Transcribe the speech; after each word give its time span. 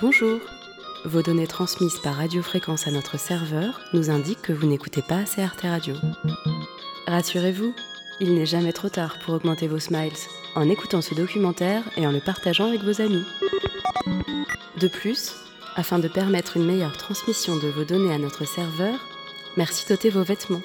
Bonjour. 0.00 0.40
Vos 1.04 1.22
données 1.22 1.46
transmises 1.46 1.98
par 1.98 2.16
radiofréquence 2.16 2.86
à 2.86 2.90
notre 2.90 3.18
serveur 3.18 3.80
nous 3.92 4.10
indiquent 4.10 4.42
que 4.42 4.52
vous 4.52 4.66
n'écoutez 4.66 5.02
pas 5.02 5.24
CRT 5.24 5.68
Radio. 5.68 5.94
Rassurez-vous, 7.06 7.74
il 8.20 8.34
n'est 8.34 8.46
jamais 8.46 8.72
trop 8.72 8.88
tard 8.88 9.18
pour 9.24 9.34
augmenter 9.34 9.66
vos 9.66 9.78
smiles 9.78 10.12
en 10.54 10.68
écoutant 10.68 11.00
ce 11.00 11.14
documentaire 11.14 11.82
et 11.96 12.06
en 12.06 12.12
le 12.12 12.20
partageant 12.20 12.68
avec 12.68 12.82
vos 12.82 13.00
amis. 13.00 13.24
De 14.80 14.88
plus, 14.88 15.34
afin 15.76 15.98
de 15.98 16.08
permettre 16.08 16.56
une 16.56 16.66
meilleure 16.66 16.96
transmission 16.96 17.56
de 17.56 17.68
vos 17.68 17.84
données 17.84 18.12
à 18.12 18.18
notre 18.18 18.46
serveur, 18.46 18.98
merci 19.56 19.86
d'ôter 19.88 20.10
vos 20.10 20.24
vêtements. 20.24 20.62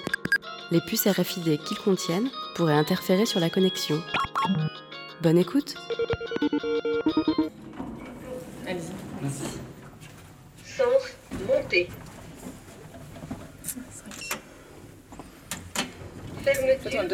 Les 0.71 0.81
puces 0.81 1.07
RFID 1.07 1.61
qu'ils 1.63 1.79
contiennent 1.79 2.29
pourraient 2.55 2.73
interférer 2.73 3.25
sur 3.25 3.39
la 3.39 3.49
connexion. 3.49 4.01
Bonne 5.21 5.37
écoute 5.37 5.75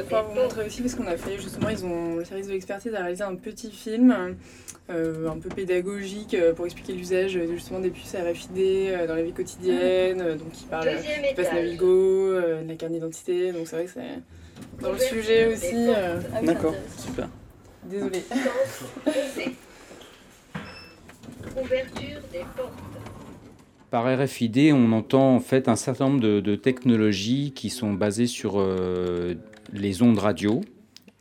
pouvoir 0.09 0.27
vous 0.27 0.35
montrer 0.41 0.65
aussi 0.65 0.81
parce 0.81 0.95
qu'on 0.95 1.07
a 1.07 1.17
fait 1.17 1.37
justement, 1.39 1.69
ils 1.69 1.85
ont, 1.85 2.15
le 2.15 2.25
service 2.25 2.47
de 2.47 2.53
l'expertise 2.53 2.93
a 2.95 3.01
réalisé 3.01 3.23
un 3.23 3.35
petit 3.35 3.71
film 3.71 4.35
euh, 4.89 5.29
un 5.29 5.37
peu 5.37 5.49
pédagogique 5.49 6.33
euh, 6.33 6.53
pour 6.53 6.65
expliquer 6.65 6.93
l'usage 6.93 7.37
euh, 7.37 7.47
justement 7.51 7.79
des 7.79 7.91
puces 7.91 8.15
RFID 8.15 9.07
dans 9.07 9.15
la 9.15 9.21
vie 9.23 9.33
quotidienne. 9.33 10.17
donc, 10.35 10.47
il 10.59 10.67
parle 10.67 10.89
du 10.89 10.95
pass 11.35 11.45
étage. 11.45 11.53
Navigo, 11.53 12.33
de 12.41 12.67
la 12.67 12.75
carte 12.75 12.91
d'identité. 12.91 13.51
Donc, 13.51 13.67
c'est 13.67 13.75
vrai 13.75 13.85
que 13.85 13.91
c'est 13.91 14.81
dans 14.81 14.91
le 14.91 14.97
sujet 14.97 15.53
aussi. 15.53 15.75
euh, 15.75 16.19
D'accord, 16.43 16.73
super. 16.97 17.29
désolé. 17.85 18.19
Sens 18.21 18.37
montée. 19.05 19.55
Ouverture 21.61 22.19
des 22.31 22.45
portes. 22.55 22.73
Par 23.91 24.05
RFID, 24.05 24.71
on 24.73 24.91
entend 24.91 25.35
en 25.35 25.39
fait 25.39 25.67
un 25.67 25.75
certain 25.75 26.09
nombre 26.09 26.19
de, 26.21 26.41
de 26.41 26.55
technologies 26.55 27.53
qui 27.55 27.71
sont 27.71 27.93
basées 27.93 28.27
sur 28.27 28.59
euh, 28.59 29.33
les 29.73 30.01
ondes 30.01 30.19
radio 30.19 30.61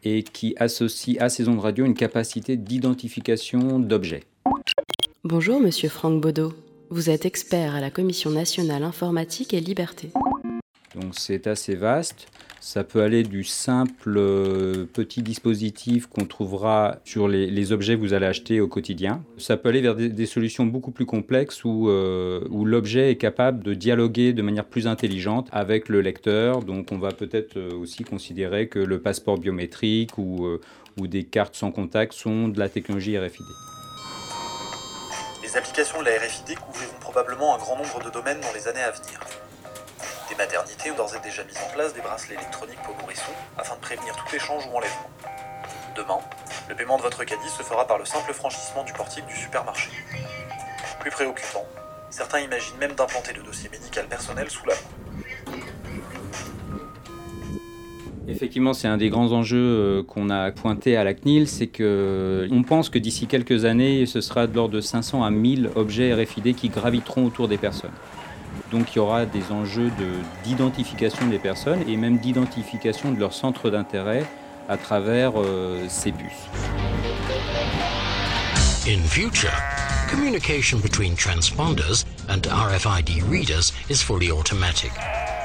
et 0.04 0.22
qui 0.22 0.54
associent 0.58 1.20
à 1.20 1.28
ces 1.28 1.48
ondes 1.48 1.60
radio 1.60 1.84
une 1.84 1.94
capacité 1.94 2.56
d'identification 2.56 3.78
d'objets. 3.78 4.24
Bonjour, 5.24 5.60
monsieur 5.60 5.88
Franck 5.88 6.20
Baudot. 6.20 6.52
Vous 6.90 7.10
êtes 7.10 7.26
expert 7.26 7.74
à 7.74 7.80
la 7.80 7.90
Commission 7.90 8.30
nationale 8.30 8.82
informatique 8.82 9.52
et 9.52 9.60
liberté. 9.60 10.10
Donc 10.94 11.12
c'est 11.12 11.46
assez 11.46 11.74
vaste. 11.74 12.28
Ça 12.60 12.82
peut 12.82 13.02
aller 13.02 13.22
du 13.22 13.44
simple 13.44 14.16
euh, 14.16 14.84
petit 14.92 15.22
dispositif 15.22 16.06
qu'on 16.06 16.26
trouvera 16.26 16.96
sur 17.04 17.28
les, 17.28 17.46
les 17.46 17.72
objets 17.72 17.94
que 17.94 18.00
vous 18.00 18.14
allez 18.14 18.26
acheter 18.26 18.60
au 18.60 18.66
quotidien. 18.66 19.22
Ça 19.38 19.56
peut 19.56 19.68
aller 19.68 19.80
vers 19.80 19.94
des, 19.94 20.26
solutions 20.26 20.66
beaucoup 20.66 20.90
plus 20.90 21.06
complexes 21.06 21.64
où, 21.64 21.88
euh, 21.88 22.46
où 22.50 22.64
l'objet 22.64 23.10
est 23.10 23.16
capable 23.16 23.62
de 23.62 23.74
dialoguer 23.74 24.32
de 24.32 24.42
manière 24.42 24.64
plus 24.64 24.86
intelligente 24.86 25.48
avec 25.52 25.88
le 25.88 26.00
lecteur. 26.00 26.62
Donc 26.64 26.90
on 26.90 26.98
va 26.98 27.12
peut-être 27.12 27.56
euh, 27.56 27.72
aussi 27.74 28.02
considérer 28.02 28.68
que 28.68 28.80
le 28.80 29.00
passeport 29.00 29.38
biométrique 29.38 30.18
ou, 30.18 30.46
ou 30.98 31.06
des 31.06 31.24
cartes 31.24 31.54
sans 31.54 31.70
contact 31.70 32.12
sont 32.12 32.48
de 32.48 32.58
la 32.58 32.68
technologie 32.68 33.16
RFID. 33.16 33.46
Les 35.42 35.56
applications 35.56 36.00
de 36.00 36.06
la 36.06 36.18
RFID 36.18 36.58
couvriront 36.58 36.98
probablement 37.00 37.54
un 37.54 37.58
grand 37.58 37.76
nombre 37.76 38.04
de 38.04 38.10
domaines 38.10 38.40
dans 38.40 38.52
les 38.52 38.66
années 38.66 38.82
à 38.82 38.90
venir. 38.90 39.20
Maternités 40.38 40.92
ont 40.92 40.94
d'ores 40.94 41.16
et 41.16 41.20
déjà 41.20 41.42
mis 41.42 41.58
en 41.58 41.74
place 41.74 41.92
des 41.94 42.00
bracelets 42.00 42.36
électroniques 42.36 42.78
pour 42.84 42.96
nourrissons 43.00 43.32
afin 43.58 43.74
de 43.74 43.80
prévenir 43.80 44.14
tout 44.14 44.36
échange 44.36 44.64
ou 44.66 44.76
enlèvement. 44.76 45.10
Demain, 45.96 46.20
le 46.68 46.76
paiement 46.76 46.96
de 46.96 47.02
votre 47.02 47.24
caddie 47.24 47.48
se 47.48 47.64
fera 47.64 47.84
par 47.88 47.98
le 47.98 48.04
simple 48.04 48.32
franchissement 48.32 48.84
du 48.84 48.92
portique 48.92 49.26
du 49.26 49.34
supermarché. 49.34 49.90
Plus 51.00 51.10
préoccupant, 51.10 51.66
certains 52.10 52.38
imaginent 52.38 52.78
même 52.78 52.92
d'implanter 52.92 53.32
le 53.32 53.42
dossier 53.42 53.68
médical 53.68 54.06
personnel 54.06 54.48
sous 54.48 54.64
la 54.64 54.74
main. 54.74 55.58
Effectivement, 58.28 58.74
c'est 58.74 58.86
un 58.86 58.98
des 58.98 59.08
grands 59.08 59.32
enjeux 59.32 59.58
euh, 59.58 60.02
qu'on 60.04 60.30
a 60.30 60.52
pointé 60.52 60.96
à 60.96 61.02
la 61.02 61.14
CNIL, 61.14 61.48
c'est 61.48 61.66
que 61.66 62.46
on 62.52 62.62
pense 62.62 62.90
que 62.90 63.00
d'ici 63.00 63.26
quelques 63.26 63.64
années, 63.64 64.06
ce 64.06 64.20
sera 64.20 64.46
de 64.46 64.54
l'ordre 64.54 64.74
de 64.74 64.80
500 64.80 65.24
à 65.24 65.30
1000 65.30 65.70
objets 65.74 66.14
RFID 66.14 66.54
qui 66.54 66.68
graviteront 66.68 67.26
autour 67.26 67.48
des 67.48 67.58
personnes. 67.58 67.90
Donc 68.70 68.94
il 68.94 68.96
y 68.96 68.98
aura 69.00 69.24
des 69.26 69.50
enjeux 69.50 69.90
de- 69.98 70.44
d'identification 70.44 71.26
des 71.28 71.38
personnes 71.38 71.80
et 71.88 71.96
même 71.96 72.18
d'identification 72.18 73.12
de 73.12 73.18
leur 73.18 73.32
centre 73.32 73.70
d'intérêt 73.70 74.24
à 74.68 74.76
travers 74.76 75.32
euh, 75.36 75.86
ces 75.88 76.12
puces. 76.12 76.48
In 78.86 79.02
future, 79.04 79.50
communication 80.10 80.78
between 80.78 81.14
transponders 81.14 82.04
and 82.28 82.40
RFID 82.50 83.22
readers 83.30 83.72
is 83.90 84.02
fully 84.02 84.30
automatic. 84.30 84.90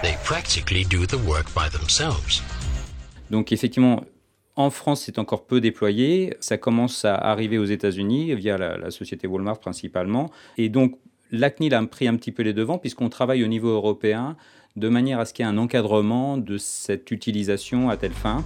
They 0.01 0.15
practically 0.25 0.83
do 0.85 1.05
the 1.05 1.19
work 1.25 1.47
by 1.55 1.69
themselves. 1.69 2.41
Donc 3.31 3.51
effectivement, 3.51 4.03
en 4.55 4.69
France, 4.69 5.03
c'est 5.05 5.17
encore 5.17 5.45
peu 5.45 5.61
déployé. 5.61 6.35
Ça 6.39 6.57
commence 6.57 7.05
à 7.05 7.15
arriver 7.15 7.57
aux 7.57 7.65
États-Unis 7.65 8.35
via 8.35 8.57
la, 8.57 8.77
la 8.77 8.91
société 8.91 9.27
Walmart 9.27 9.59
principalement. 9.59 10.29
Et 10.57 10.69
donc, 10.69 10.97
la 11.33 11.49
CNIL 11.49 11.73
a 11.73 11.83
pris 11.87 12.07
un 12.07 12.15
petit 12.15 12.31
peu 12.31 12.43
les 12.43 12.53
devants 12.53 12.77
puisqu'on 12.77 13.09
travaille 13.09 13.43
au 13.43 13.47
niveau 13.47 13.69
européen 13.69 14.37
de 14.75 14.87
manière 14.87 15.19
à 15.19 15.25
ce 15.25 15.33
qu'il 15.33 15.43
y 15.43 15.47
ait 15.47 15.51
un 15.51 15.57
encadrement 15.57 16.37
de 16.37 16.59
cette 16.59 17.09
utilisation 17.09 17.89
à 17.89 17.97
telle 17.97 18.13
fin. 18.13 18.45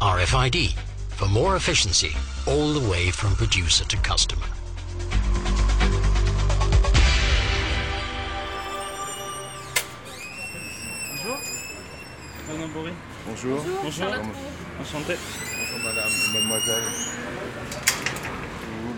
RFID 0.00 0.72
for 1.08 1.26
more 1.28 1.56
efficiency 1.56 2.10
all 2.46 2.74
the 2.74 2.86
way 2.90 3.10
from 3.10 3.34
producer 3.34 3.86
to 3.86 3.96
customer. 4.02 4.44
Bonjour. 11.08 11.38
Madame 12.46 12.70
Bory. 12.72 12.92
Bonjour. 13.26 13.64
Bonjour. 13.82 14.06
Enchanté. 14.80 15.14
Bonjour 15.16 15.78
madame, 15.82 16.12
mademoiselle. 16.34 16.82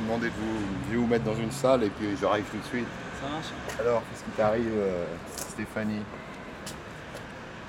Demandez 0.07 0.29
de 0.29 0.35
vous, 0.35 0.93
de 0.93 0.99
vous 0.99 1.07
mettre 1.09 1.25
dans 1.25 1.35
une 1.35 1.51
salle 1.51 1.83
et 1.83 1.91
puis 1.91 2.07
j'arrive 2.21 2.45
tout 2.45 2.59
de 2.59 2.65
suite. 2.65 2.87
Ça 3.21 3.29
marche 3.29 3.47
Alors, 3.81 4.03
qu'est-ce 4.03 4.23
qui 4.23 4.31
t'arrive, 4.37 4.73
euh, 4.73 5.05
Stéphanie? 5.37 5.99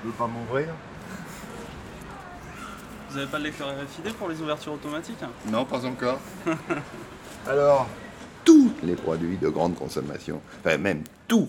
Tu 0.00 0.06
veux 0.06 0.12
pas 0.12 0.28
m'ouvrir? 0.28 0.68
Vous 3.10 3.18
avez 3.18 3.26
pas 3.26 3.38
le 3.38 3.44
lecteur 3.44 3.66
RFID 3.70 4.14
pour 4.14 4.28
les 4.28 4.40
ouvertures 4.40 4.74
automatiques 4.74 5.18
Non, 5.50 5.64
pas 5.64 5.84
encore. 5.84 6.20
Alors, 7.48 7.88
tous 8.44 8.70
les 8.84 8.94
produits 8.94 9.36
de 9.36 9.48
grande 9.48 9.74
consommation, 9.74 10.40
enfin 10.60 10.78
même 10.78 11.02
tous, 11.26 11.48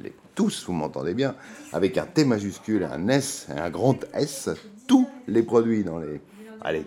les, 0.00 0.12
tous, 0.34 0.64
vous 0.66 0.72
m'entendez 0.72 1.14
bien, 1.14 1.36
avec 1.72 1.96
un 1.96 2.06
T 2.06 2.24
majuscule, 2.24 2.82
un 2.90 3.06
S 3.06 3.46
et 3.54 3.60
un 3.60 3.70
grand 3.70 3.98
S, 4.14 4.50
tous 4.88 5.08
les 5.28 5.44
produits 5.44 5.84
dans 5.84 6.00
les, 6.00 6.20
allez, 6.60 6.84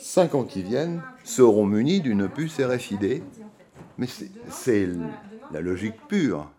5 0.00 0.34
ans 0.34 0.44
qui 0.44 0.62
viennent 0.62 1.02
seront 1.24 1.66
munis 1.66 2.00
d'une 2.00 2.28
puce 2.28 2.58
RFID. 2.60 3.22
Mais 3.98 4.06
c'est- 4.06 4.30
c'est 4.50 4.88
la 5.52 5.60
logique 5.60 5.94
pure. 6.08 6.50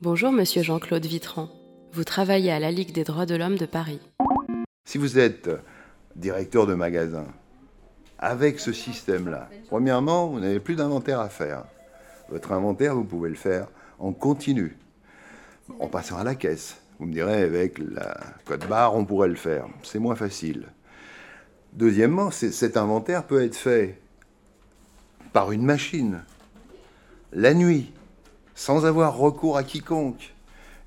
Bonjour, 0.00 0.32
monsieur 0.32 0.62
Jean-Claude 0.62 1.06
Vitran. 1.06 1.48
Vous 1.92 2.04
travaillez 2.04 2.52
à 2.52 2.58
la 2.60 2.70
Ligue 2.70 2.92
des 2.92 3.04
droits 3.04 3.26
de 3.26 3.34
l'homme 3.34 3.56
de 3.56 3.66
Paris. 3.66 4.00
Si 4.84 4.98
vous 4.98 5.18
êtes 5.18 5.48
directeur 6.16 6.66
de 6.66 6.74
magasin, 6.74 7.26
avec 8.18 8.60
ce 8.60 8.72
système-là, 8.72 9.48
premièrement, 9.68 10.28
vous 10.28 10.40
n'avez 10.40 10.60
plus 10.60 10.74
d'inventaire 10.76 11.20
à 11.20 11.28
faire. 11.28 11.64
Votre 12.28 12.52
inventaire, 12.52 12.94
vous 12.94 13.04
pouvez 13.04 13.28
le 13.30 13.34
faire 13.36 13.66
en 13.98 14.12
continu, 14.12 14.76
en 15.80 15.88
passant 15.88 16.18
à 16.18 16.24
la 16.24 16.34
caisse. 16.34 16.76
Vous 16.98 17.06
me 17.06 17.12
direz, 17.12 17.42
avec 17.42 17.78
la 17.78 18.16
code 18.44 18.66
barre, 18.68 18.94
on 18.94 19.04
pourrait 19.04 19.28
le 19.28 19.34
faire. 19.34 19.66
C'est 19.82 19.98
moins 19.98 20.14
facile. 20.14 20.66
Deuxièmement, 21.72 22.30
cet 22.30 22.76
inventaire 22.76 23.24
peut 23.24 23.42
être 23.42 23.56
fait 23.56 23.98
par 25.32 25.52
une 25.52 25.64
machine, 25.64 26.22
la 27.32 27.54
nuit, 27.54 27.92
sans 28.54 28.84
avoir 28.84 29.16
recours 29.16 29.56
à 29.56 29.64
quiconque. 29.64 30.34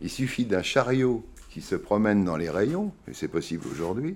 Il 0.02 0.12
suffit 0.12 0.46
d'un 0.46 0.62
chariot 0.62 1.26
qui 1.50 1.62
se 1.62 1.76
promène 1.76 2.24
dans 2.24 2.38
les 2.38 2.52
rayons, 2.52 2.92
et 3.08 3.14
c'est 3.14 3.28
possible 3.28 3.66
aujourd'hui. 3.72 4.16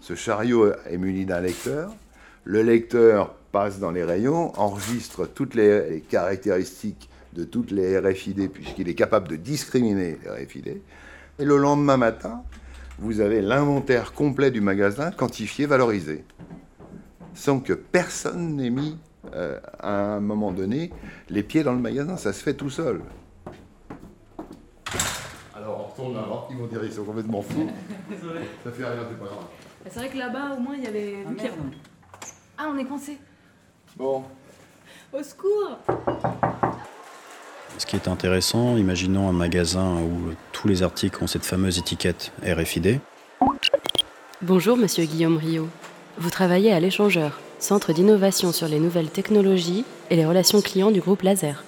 Ce 0.00 0.16
chariot 0.16 0.72
est 0.86 0.96
muni 0.96 1.26
d'un 1.26 1.40
lecteur. 1.40 1.94
Le 2.42 2.62
lecteur 2.62 3.34
passe 3.52 3.78
dans 3.78 3.92
les 3.92 4.02
rayons, 4.02 4.58
enregistre 4.58 5.26
toutes 5.26 5.54
les 5.54 6.02
caractéristiques 6.08 7.08
de 7.34 7.44
toutes 7.44 7.70
les 7.70 7.96
RFID, 7.98 8.50
puisqu'il 8.50 8.88
est 8.88 8.94
capable 8.94 9.28
de 9.28 9.36
discriminer 9.36 10.18
les 10.24 10.44
RFID. 10.44 10.80
Et 11.38 11.44
le 11.44 11.56
lendemain 11.56 11.96
matin, 11.96 12.42
vous 13.00 13.20
avez 13.20 13.40
l'inventaire 13.40 14.12
complet 14.12 14.50
du 14.50 14.60
magasin 14.60 15.10
quantifié, 15.10 15.66
valorisé, 15.66 16.24
sans 17.34 17.60
que 17.60 17.72
personne 17.72 18.56
n'ait 18.56 18.70
mis, 18.70 18.98
euh, 19.34 19.58
à 19.78 20.16
un 20.16 20.20
moment 20.20 20.52
donné, 20.52 20.90
les 21.30 21.42
pieds 21.42 21.62
dans 21.62 21.72
le 21.72 21.78
magasin. 21.78 22.16
Ça 22.16 22.32
se 22.32 22.42
fait 22.42 22.54
tout 22.54 22.70
seul. 22.70 23.00
Alors 25.54 25.80
on 25.80 25.90
retourne 25.90 26.14
là-bas. 26.14 26.48
Ils 26.50 26.56
vont 26.58 26.66
dire 26.66 26.84
ils 26.84 26.92
sont 26.92 27.04
complètement 27.04 27.42
fous. 27.42 27.70
Désolé. 28.10 28.40
Ça 28.62 28.70
fait 28.70 28.84
rien, 28.84 29.02
c'est 29.08 29.18
pas 29.18 29.24
grave. 29.24 29.44
C'est 29.88 29.98
vrai 29.98 30.08
que 30.10 30.18
là-bas, 30.18 30.56
au 30.58 30.60
moins, 30.60 30.74
il 30.76 30.84
y 30.84 30.86
avait. 30.86 31.14
Ah 31.26 31.30
merde. 31.30 31.56
Ah, 32.58 32.70
on 32.70 32.78
est 32.78 32.84
coincé. 32.84 33.16
Bon, 33.96 34.24
Au 35.12 35.22
secours 35.22 35.78
Ce 37.80 37.86
qui 37.86 37.96
est 37.96 38.08
intéressant, 38.08 38.76
imaginons 38.76 39.30
un 39.30 39.32
magasin 39.32 39.94
où 39.94 40.34
tous 40.52 40.68
les 40.68 40.82
articles 40.82 41.24
ont 41.24 41.26
cette 41.26 41.46
fameuse 41.46 41.78
étiquette 41.78 42.30
RFID. 42.44 43.00
Bonjour, 44.42 44.76
monsieur 44.76 45.06
Guillaume 45.06 45.38
Rio. 45.38 45.66
Vous 46.18 46.28
travaillez 46.28 46.74
à 46.74 46.78
l'échangeur, 46.78 47.40
centre 47.58 47.94
d'innovation 47.94 48.52
sur 48.52 48.68
les 48.68 48.78
nouvelles 48.78 49.08
technologies 49.08 49.86
et 50.10 50.16
les 50.16 50.26
relations 50.26 50.60
clients 50.60 50.90
du 50.90 51.00
groupe 51.00 51.22
Laser. 51.22 51.64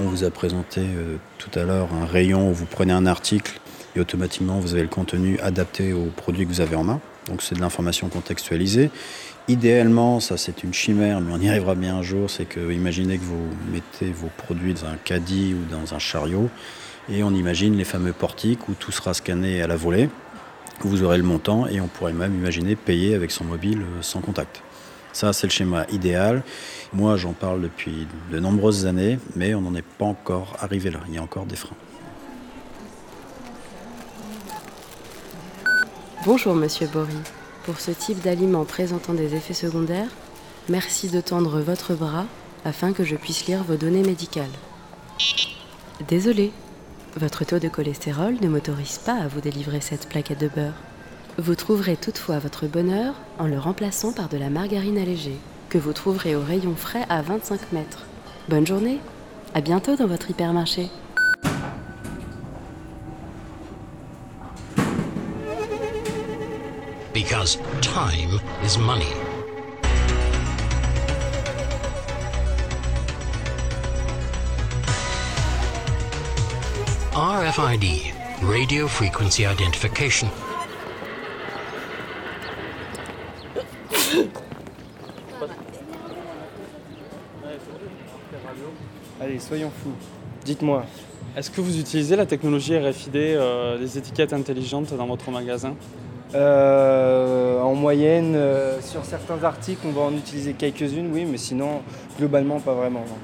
On 0.00 0.08
vous 0.08 0.24
a 0.24 0.30
présenté 0.30 0.80
euh, 0.80 1.18
tout 1.38 1.56
à 1.56 1.62
l'heure 1.62 1.90
un 1.94 2.04
rayon 2.04 2.50
où 2.50 2.52
vous 2.52 2.66
prenez 2.66 2.92
un 2.92 3.06
article 3.06 3.60
et 3.94 4.00
automatiquement 4.00 4.58
vous 4.58 4.72
avez 4.72 4.82
le 4.82 4.88
contenu 4.88 5.38
adapté 5.38 5.92
au 5.92 6.06
produit 6.06 6.46
que 6.46 6.50
vous 6.50 6.60
avez 6.60 6.74
en 6.74 6.82
main. 6.82 7.00
Donc 7.28 7.42
c'est 7.42 7.54
de 7.54 7.60
l'information 7.60 8.08
contextualisée. 8.08 8.90
Idéalement, 9.48 10.20
ça 10.20 10.36
c'est 10.36 10.62
une 10.62 10.72
chimère, 10.72 11.20
mais 11.20 11.32
on 11.32 11.40
y 11.40 11.48
arrivera 11.48 11.74
bien 11.74 11.96
un 11.96 12.02
jour, 12.02 12.30
c'est 12.30 12.44
que 12.44 12.72
imaginez 12.72 13.18
que 13.18 13.24
vous 13.24 13.48
mettez 13.72 14.12
vos 14.12 14.30
produits 14.36 14.74
dans 14.74 14.86
un 14.86 14.96
caddie 15.04 15.54
ou 15.54 15.64
dans 15.70 15.94
un 15.94 15.98
chariot 15.98 16.48
et 17.10 17.22
on 17.22 17.32
imagine 17.34 17.76
les 17.76 17.84
fameux 17.84 18.12
portiques 18.12 18.68
où 18.68 18.74
tout 18.74 18.92
sera 18.92 19.14
scanné 19.14 19.62
à 19.62 19.66
la 19.66 19.76
volée. 19.76 20.08
Vous 20.80 21.02
aurez 21.02 21.18
le 21.18 21.24
montant 21.24 21.66
et 21.66 21.80
on 21.80 21.88
pourrait 21.88 22.12
même 22.12 22.34
imaginer 22.34 22.76
payer 22.76 23.14
avec 23.14 23.30
son 23.30 23.44
mobile 23.44 23.82
euh, 23.82 24.02
sans 24.02 24.20
contact. 24.20 24.62
Ça, 25.12 25.32
c'est 25.32 25.46
le 25.46 25.52
schéma 25.52 25.86
idéal. 25.90 26.42
Moi, 26.92 27.16
j'en 27.16 27.32
parle 27.32 27.62
depuis 27.62 28.06
de 28.30 28.38
nombreuses 28.38 28.86
années, 28.86 29.18
mais 29.34 29.54
on 29.54 29.60
n'en 29.60 29.74
est 29.74 29.84
pas 29.84 30.04
encore 30.04 30.56
arrivé 30.60 30.90
là. 30.90 31.00
Il 31.08 31.14
y 31.14 31.18
a 31.18 31.22
encore 31.22 31.46
des 31.46 31.56
freins. 31.56 31.76
Bonjour, 36.24 36.54
monsieur 36.54 36.86
Bory. 36.86 37.16
Pour 37.64 37.78
ce 37.78 37.90
type 37.90 38.22
d'aliment 38.22 38.64
présentant 38.64 39.12
des 39.12 39.34
effets 39.34 39.54
secondaires, 39.54 40.08
merci 40.68 41.08
de 41.08 41.20
tendre 41.20 41.60
votre 41.60 41.94
bras 41.94 42.24
afin 42.64 42.92
que 42.92 43.04
je 43.04 43.16
puisse 43.16 43.46
lire 43.46 43.64
vos 43.64 43.76
données 43.76 44.02
médicales. 44.02 44.50
Désolé, 46.08 46.52
votre 47.16 47.44
taux 47.44 47.58
de 47.58 47.68
cholestérol 47.68 48.36
ne 48.40 48.48
m'autorise 48.48 48.98
pas 48.98 49.14
à 49.14 49.28
vous 49.28 49.40
délivrer 49.40 49.80
cette 49.80 50.08
plaquette 50.08 50.40
de 50.40 50.48
beurre. 50.48 50.74
Vous 51.38 51.54
trouverez 51.54 51.96
toutefois 51.96 52.38
votre 52.38 52.66
bonheur 52.66 53.14
en 53.38 53.46
le 53.46 53.58
remplaçant 53.58 54.12
par 54.12 54.28
de 54.28 54.38
la 54.38 54.50
margarine 54.50 54.98
allégée, 54.98 55.38
que 55.68 55.78
vous 55.78 55.92
trouverez 55.92 56.36
au 56.36 56.42
rayon 56.42 56.74
frais 56.74 57.04
à 57.08 57.20
25 57.20 57.72
mètres. 57.72 58.06
Bonne 58.48 58.66
journée, 58.66 59.00
à 59.54 59.60
bientôt 59.60 59.96
dans 59.96 60.06
votre 60.06 60.30
hypermarché. 60.30 60.88
Because 67.12 67.56
time 67.80 68.38
is 68.62 68.78
money. 68.78 69.12
RFID, 77.12 78.14
radio 78.42 78.86
frequency 78.86 79.44
identification. 79.44 80.28
Allez, 89.20 89.40
soyons 89.40 89.70
fous. 89.82 89.90
Dites-moi, 90.44 90.86
est-ce 91.36 91.50
que 91.50 91.60
vous 91.60 91.78
utilisez 91.78 92.14
la 92.14 92.26
technologie 92.26 92.78
RFID, 92.78 93.16
euh, 93.16 93.78
les 93.78 93.98
étiquettes 93.98 94.32
intelligentes 94.32 94.94
dans 94.94 95.06
votre 95.06 95.30
magasin? 95.32 95.74
Euh, 96.34 97.60
en 97.60 97.74
moyenne, 97.74 98.34
euh, 98.36 98.80
sur 98.80 99.04
certains 99.04 99.42
articles, 99.42 99.80
on 99.86 99.90
va 99.90 100.02
en 100.02 100.14
utiliser 100.14 100.52
quelques-unes, 100.52 101.10
oui, 101.12 101.24
mais 101.24 101.38
sinon, 101.38 101.82
globalement, 102.18 102.60
pas 102.60 102.74
vraiment. 102.74 103.00
non. 103.00 103.16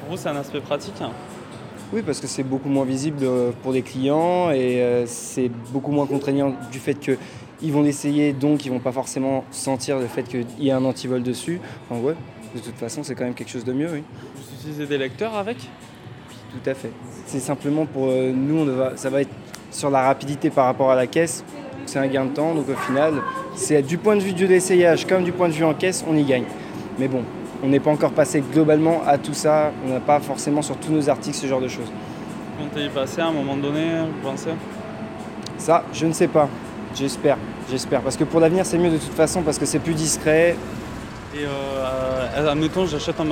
Pour 0.00 0.10
vous, 0.10 0.16
c'est 0.16 0.28
un 0.28 0.36
aspect 0.36 0.60
pratique 0.60 1.00
hein 1.00 1.10
Oui, 1.92 2.02
parce 2.02 2.20
que 2.20 2.26
c'est 2.26 2.42
beaucoup 2.42 2.68
moins 2.68 2.84
visible 2.84 3.18
euh, 3.22 3.50
pour 3.62 3.72
les 3.72 3.82
clients 3.82 4.50
et 4.50 4.82
euh, 4.82 5.04
c'est 5.06 5.50
beaucoup 5.72 5.90
moins 5.90 6.06
contraignant 6.06 6.54
du 6.70 6.78
fait 6.78 6.94
qu'ils 6.94 7.72
vont 7.72 7.82
l'essayer, 7.82 8.32
donc 8.34 8.66
ils 8.66 8.70
vont 8.70 8.78
pas 8.78 8.92
forcément 8.92 9.44
sentir 9.50 9.98
le 9.98 10.06
fait 10.06 10.24
qu'il 10.24 10.44
y 10.58 10.70
a 10.70 10.76
un 10.76 10.84
antivol 10.84 11.22
dessus. 11.22 11.60
Enfin, 11.88 12.00
ouais, 12.02 12.14
de 12.54 12.60
toute 12.60 12.76
façon, 12.76 13.02
c'est 13.02 13.14
quand 13.14 13.24
même 13.24 13.34
quelque 13.34 13.50
chose 13.50 13.64
de 13.64 13.72
mieux, 13.72 13.88
oui. 13.90 14.02
Vous 14.34 14.54
utilisez 14.58 14.86
des 14.86 14.98
lecteurs 14.98 15.34
avec? 15.34 15.56
Tout 15.56 16.68
à 16.68 16.74
fait. 16.74 16.90
C'est 17.26 17.40
simplement 17.40 17.86
pour 17.86 18.08
nous, 18.08 18.58
on 18.58 18.64
va, 18.64 18.96
ça 18.96 19.08
va 19.08 19.22
être 19.22 19.30
sur 19.70 19.88
la 19.88 20.02
rapidité 20.02 20.50
par 20.50 20.66
rapport 20.66 20.90
à 20.90 20.96
la 20.96 21.06
caisse. 21.06 21.44
C'est 21.86 21.98
un 21.98 22.06
gain 22.06 22.24
de 22.24 22.30
temps, 22.30 22.54
donc 22.54 22.68
au 22.68 22.76
final, 22.86 23.14
c'est 23.54 23.82
du 23.82 23.98
point 23.98 24.16
de 24.16 24.20
vue 24.20 24.32
de 24.32 24.46
l'essayage 24.46 25.06
comme 25.06 25.24
du 25.24 25.32
point 25.32 25.48
de 25.48 25.54
vue 25.54 25.64
en 25.64 25.74
caisse, 25.74 26.04
on 26.08 26.16
y 26.16 26.24
gagne. 26.24 26.44
Mais 26.98 27.08
bon, 27.08 27.22
on 27.62 27.68
n'est 27.68 27.80
pas 27.80 27.90
encore 27.90 28.12
passé 28.12 28.42
globalement 28.52 29.02
à 29.06 29.18
tout 29.18 29.34
ça. 29.34 29.72
On 29.86 29.90
n'a 29.90 30.00
pas 30.00 30.20
forcément 30.20 30.62
sur 30.62 30.76
tous 30.76 30.92
nos 30.92 31.08
articles 31.08 31.36
ce 31.36 31.46
genre 31.46 31.60
de 31.60 31.68
choses. 31.68 31.90
Vous 32.58 32.64
comptez 32.64 32.84
y 32.84 32.88
passer 32.88 33.20
à 33.20 33.26
un 33.26 33.32
moment 33.32 33.56
donné, 33.56 34.00
vous 34.00 34.28
pensez? 34.28 34.50
Ça, 35.58 35.84
je 35.92 36.06
ne 36.06 36.12
sais 36.12 36.28
pas. 36.28 36.48
J'espère, 36.94 37.36
j'espère. 37.70 38.00
Parce 38.00 38.16
que 38.16 38.24
pour 38.24 38.40
l'avenir, 38.40 38.66
c'est 38.66 38.78
mieux 38.78 38.90
de 38.90 38.98
toute 38.98 39.12
façon 39.14 39.42
parce 39.42 39.58
que 39.58 39.66
c'est 39.66 39.78
plus 39.78 39.94
discret. 39.94 40.56
Et 41.34 41.44
euh, 41.44 42.50
admettons, 42.50 42.86
j'achète 42.86 43.20
un, 43.20 43.26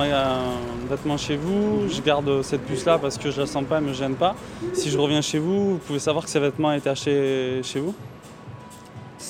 vêtement 0.89 1.17
chez 1.17 1.35
vous, 1.35 1.89
je 1.89 2.01
garde 2.01 2.41
cette 2.43 2.61
puce-là 2.61 2.97
parce 2.97 3.17
que 3.17 3.29
je 3.29 3.41
la 3.41 3.45
sens 3.45 3.65
pas, 3.65 3.79
elle 3.79 3.83
me 3.83 3.93
gêne 3.93 4.15
pas. 4.15 4.35
Si 4.73 4.89
je 4.89 4.97
reviens 4.97 5.21
chez 5.21 5.37
vous, 5.37 5.71
vous 5.71 5.77
pouvez 5.79 5.99
savoir 5.99 6.23
que 6.23 6.29
ces 6.29 6.39
vêtements 6.39 6.71
été 6.71 6.89
achetés 6.89 7.61
chez 7.61 7.81
vous? 7.81 7.93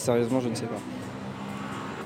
Sérieusement, 0.09 0.39
je 0.39 0.50
ne 0.50 0.56
sais 0.56 0.65
pas. 0.65 0.79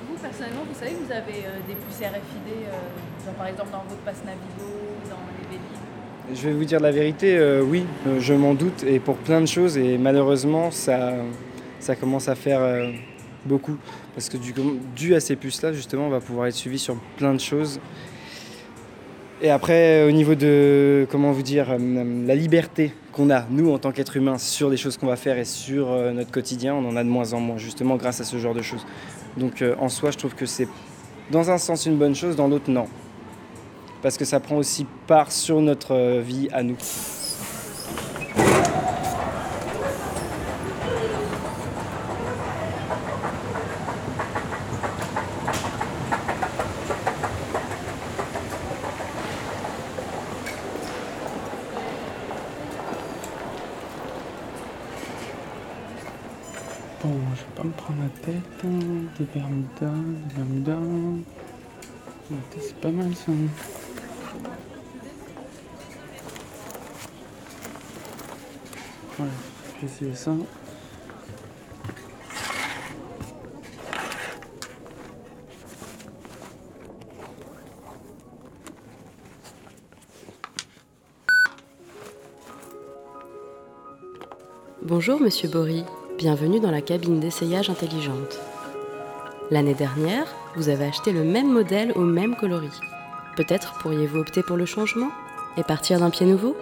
Vous, 0.09 0.17
personnellement, 0.21 0.63
vous 0.67 0.77
savez 0.77 0.91
que 0.91 1.05
vous 1.05 1.11
avez 1.13 1.45
euh, 1.45 1.59
des 1.65 1.73
puces 1.73 1.99
RFID, 1.99 2.51
euh, 2.67 3.25
genre, 3.25 3.33
par 3.35 3.47
exemple 3.47 3.69
dans 3.71 3.83
votre 3.87 4.01
passe 4.01 4.21
Navigo, 4.25 4.73
dans 5.09 5.15
les 5.39 5.47
Vélib 5.47 6.37
Je 6.37 6.49
vais 6.49 6.53
vous 6.53 6.65
dire 6.65 6.81
la 6.81 6.91
vérité, 6.91 7.37
euh, 7.37 7.63
oui, 7.63 7.85
je 8.19 8.33
m'en 8.33 8.55
doute, 8.55 8.83
et 8.83 8.99
pour 8.99 9.15
plein 9.15 9.39
de 9.39 9.45
choses, 9.45 9.77
et 9.77 9.97
malheureusement, 9.97 10.69
ça, 10.69 11.13
ça 11.79 11.95
commence 11.95 12.27
à 12.27 12.35
faire 12.35 12.91
beaucoup. 13.45 13.77
Parce 14.15 14.27
que 14.27 14.35
du, 14.35 14.53
dû 14.93 15.15
à 15.15 15.21
ces 15.21 15.37
puces-là, 15.37 15.71
justement, 15.71 16.07
on 16.07 16.09
va 16.09 16.19
pouvoir 16.19 16.47
être 16.47 16.55
suivi 16.55 16.79
sur 16.79 16.97
plein 17.15 17.33
de 17.33 17.39
choses. 17.39 17.79
Et 19.45 19.49
après, 19.49 20.03
euh, 20.03 20.07
au 20.07 20.11
niveau 20.11 20.35
de, 20.35 21.05
comment 21.11 21.33
vous 21.33 21.41
dire, 21.41 21.69
euh, 21.69 22.25
la 22.25 22.33
liberté 22.33 22.93
qu'on 23.11 23.29
a, 23.29 23.45
nous, 23.49 23.73
en 23.73 23.77
tant 23.77 23.91
qu'êtres 23.91 24.15
humains, 24.15 24.37
sur 24.37 24.69
les 24.69 24.77
choses 24.77 24.95
qu'on 24.95 25.07
va 25.07 25.17
faire 25.17 25.37
et 25.37 25.43
sur 25.43 25.91
euh, 25.91 26.13
notre 26.13 26.31
quotidien, 26.31 26.73
on 26.73 26.87
en 26.87 26.95
a 26.95 27.03
de 27.03 27.09
moins 27.09 27.33
en 27.33 27.41
moins, 27.41 27.57
justement, 27.57 27.97
grâce 27.97 28.21
à 28.21 28.23
ce 28.23 28.37
genre 28.37 28.53
de 28.53 28.61
choses. 28.61 28.85
Donc, 29.35 29.61
en 29.79 29.89
soi, 29.89 30.11
je 30.11 30.17
trouve 30.17 30.33
que 30.33 30.45
c'est, 30.45 30.69
dans 31.29 31.51
un 31.51 31.57
sens, 31.57 31.85
une 31.85 31.97
bonne 31.97 32.15
chose, 32.15 32.37
dans 32.37 32.47
l'autre, 32.47 32.71
non. 32.71 32.87
Parce 34.01 34.17
que 34.17 34.23
ça 34.23 34.39
prend 34.39 34.55
aussi 34.55 34.85
part 35.07 35.29
sur 35.29 35.59
notre 35.59 36.21
vie 36.21 36.47
à 36.53 36.63
nous. 36.63 36.77
Bon, 57.03 57.11
je 57.35 57.41
vais 57.41 57.55
pas 57.55 57.63
me 57.63 57.71
prendre 57.71 57.99
la 58.01 58.25
tête. 58.25 58.63
hein. 58.63 58.79
Des 59.19 59.25
Bermudas, 59.33 59.97
des 60.29 60.35
Bermudas. 60.35 60.79
Ouais, 62.31 62.37
Essayer 69.81 70.13
ça. 70.13 70.31
Bonjour 84.81 85.21
Monsieur 85.21 85.47
Bory, 85.47 85.85
bienvenue 86.17 86.59
dans 86.59 86.71
la 86.71 86.81
cabine 86.81 87.21
d'essayage 87.21 87.69
intelligente. 87.69 88.39
L'année 89.49 89.73
dernière, 89.73 90.25
vous 90.57 90.67
avez 90.67 90.85
acheté 90.85 91.13
le 91.13 91.23
même 91.23 91.51
modèle 91.51 91.93
au 91.95 92.01
même 92.01 92.35
coloris. 92.35 92.79
Peut-être 93.35 93.73
pourriez-vous 93.79 94.19
opter 94.19 94.43
pour 94.43 94.57
le 94.57 94.65
changement 94.65 95.09
et 95.57 95.63
partir 95.63 95.99
d'un 95.99 96.11
pied 96.11 96.25
nouveau 96.25 96.55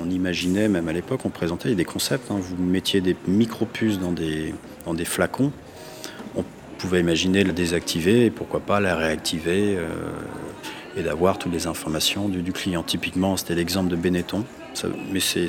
On 0.00 0.08
imaginait, 0.10 0.68
même 0.68 0.88
à 0.88 0.92
l'époque, 0.92 1.20
on 1.24 1.30
présentait 1.30 1.74
des 1.74 1.84
concepts. 1.84 2.30
hein. 2.30 2.38
Vous 2.40 2.56
mettiez 2.56 3.00
des 3.00 3.16
micro-puces 3.26 3.98
dans 3.98 4.12
des, 4.12 4.54
flacons. 5.04 5.52
On 6.36 6.44
pouvait 6.78 7.00
imaginer 7.00 7.44
la 7.44 7.52
désactiver 7.52 8.26
et 8.26 8.30
pourquoi 8.30 8.60
pas 8.60 8.80
la 8.80 8.96
réactiver 8.96 9.76
euh, 9.76 9.88
et 10.96 11.02
d'avoir 11.02 11.38
toutes 11.38 11.52
les 11.52 11.66
informations 11.66 12.28
du, 12.28 12.52
client. 12.52 12.82
Typiquement, 12.82 13.36
c'était 13.36 13.54
l'exemple 13.54 13.90
de 13.90 13.96
Benetton. 13.96 14.44
Mais 15.12 15.20
c'est 15.20 15.48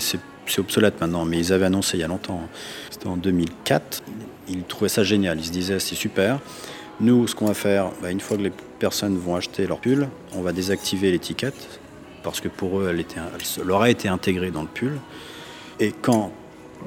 obsolète 0.58 1.00
maintenant, 1.00 1.26
mais 1.26 1.38
ils 1.38 1.54
avaient 1.54 1.66
annoncé 1.66 1.98
il 1.98 2.02
y 2.02 2.04
a 2.04 2.08
longtemps. 2.08 2.42
hein. 2.44 2.50
C'était 2.92 3.08
en 3.08 3.18
2004. 3.18 4.03
Ils 4.50 4.64
trouvaient 4.64 4.90
ça 4.90 5.04
génial. 5.04 5.40
Ils 5.40 5.46
se 5.46 5.52
disaient 5.52 5.80
c'est 5.80 5.96
super. 5.96 6.40
Nous, 7.00 7.28
ce 7.28 7.36
qu'on 7.36 7.48
va 7.48 7.54
faire, 7.54 7.92
bah, 8.02 8.12
une 8.12 8.20
fois 8.20 8.38
que 8.38 8.44
les 8.44 8.52
personnes 8.80 9.18
vont 9.18 9.36
acheter 9.36 9.66
leur 9.66 9.80
pull, 9.80 10.10
on 10.34 10.42
va 10.42 10.52
désactiver 10.52 11.12
l'étiquette 11.12 11.80
parce 12.24 12.40
que 12.40 12.48
pour 12.48 12.80
eux, 12.80 12.88
elle, 12.90 13.00
était, 13.00 13.20
été 13.90 14.08
intégrée 14.08 14.52
dans 14.52 14.62
le 14.62 14.68
pull. 14.68 14.98
Et 15.80 15.92
quand 15.92 16.32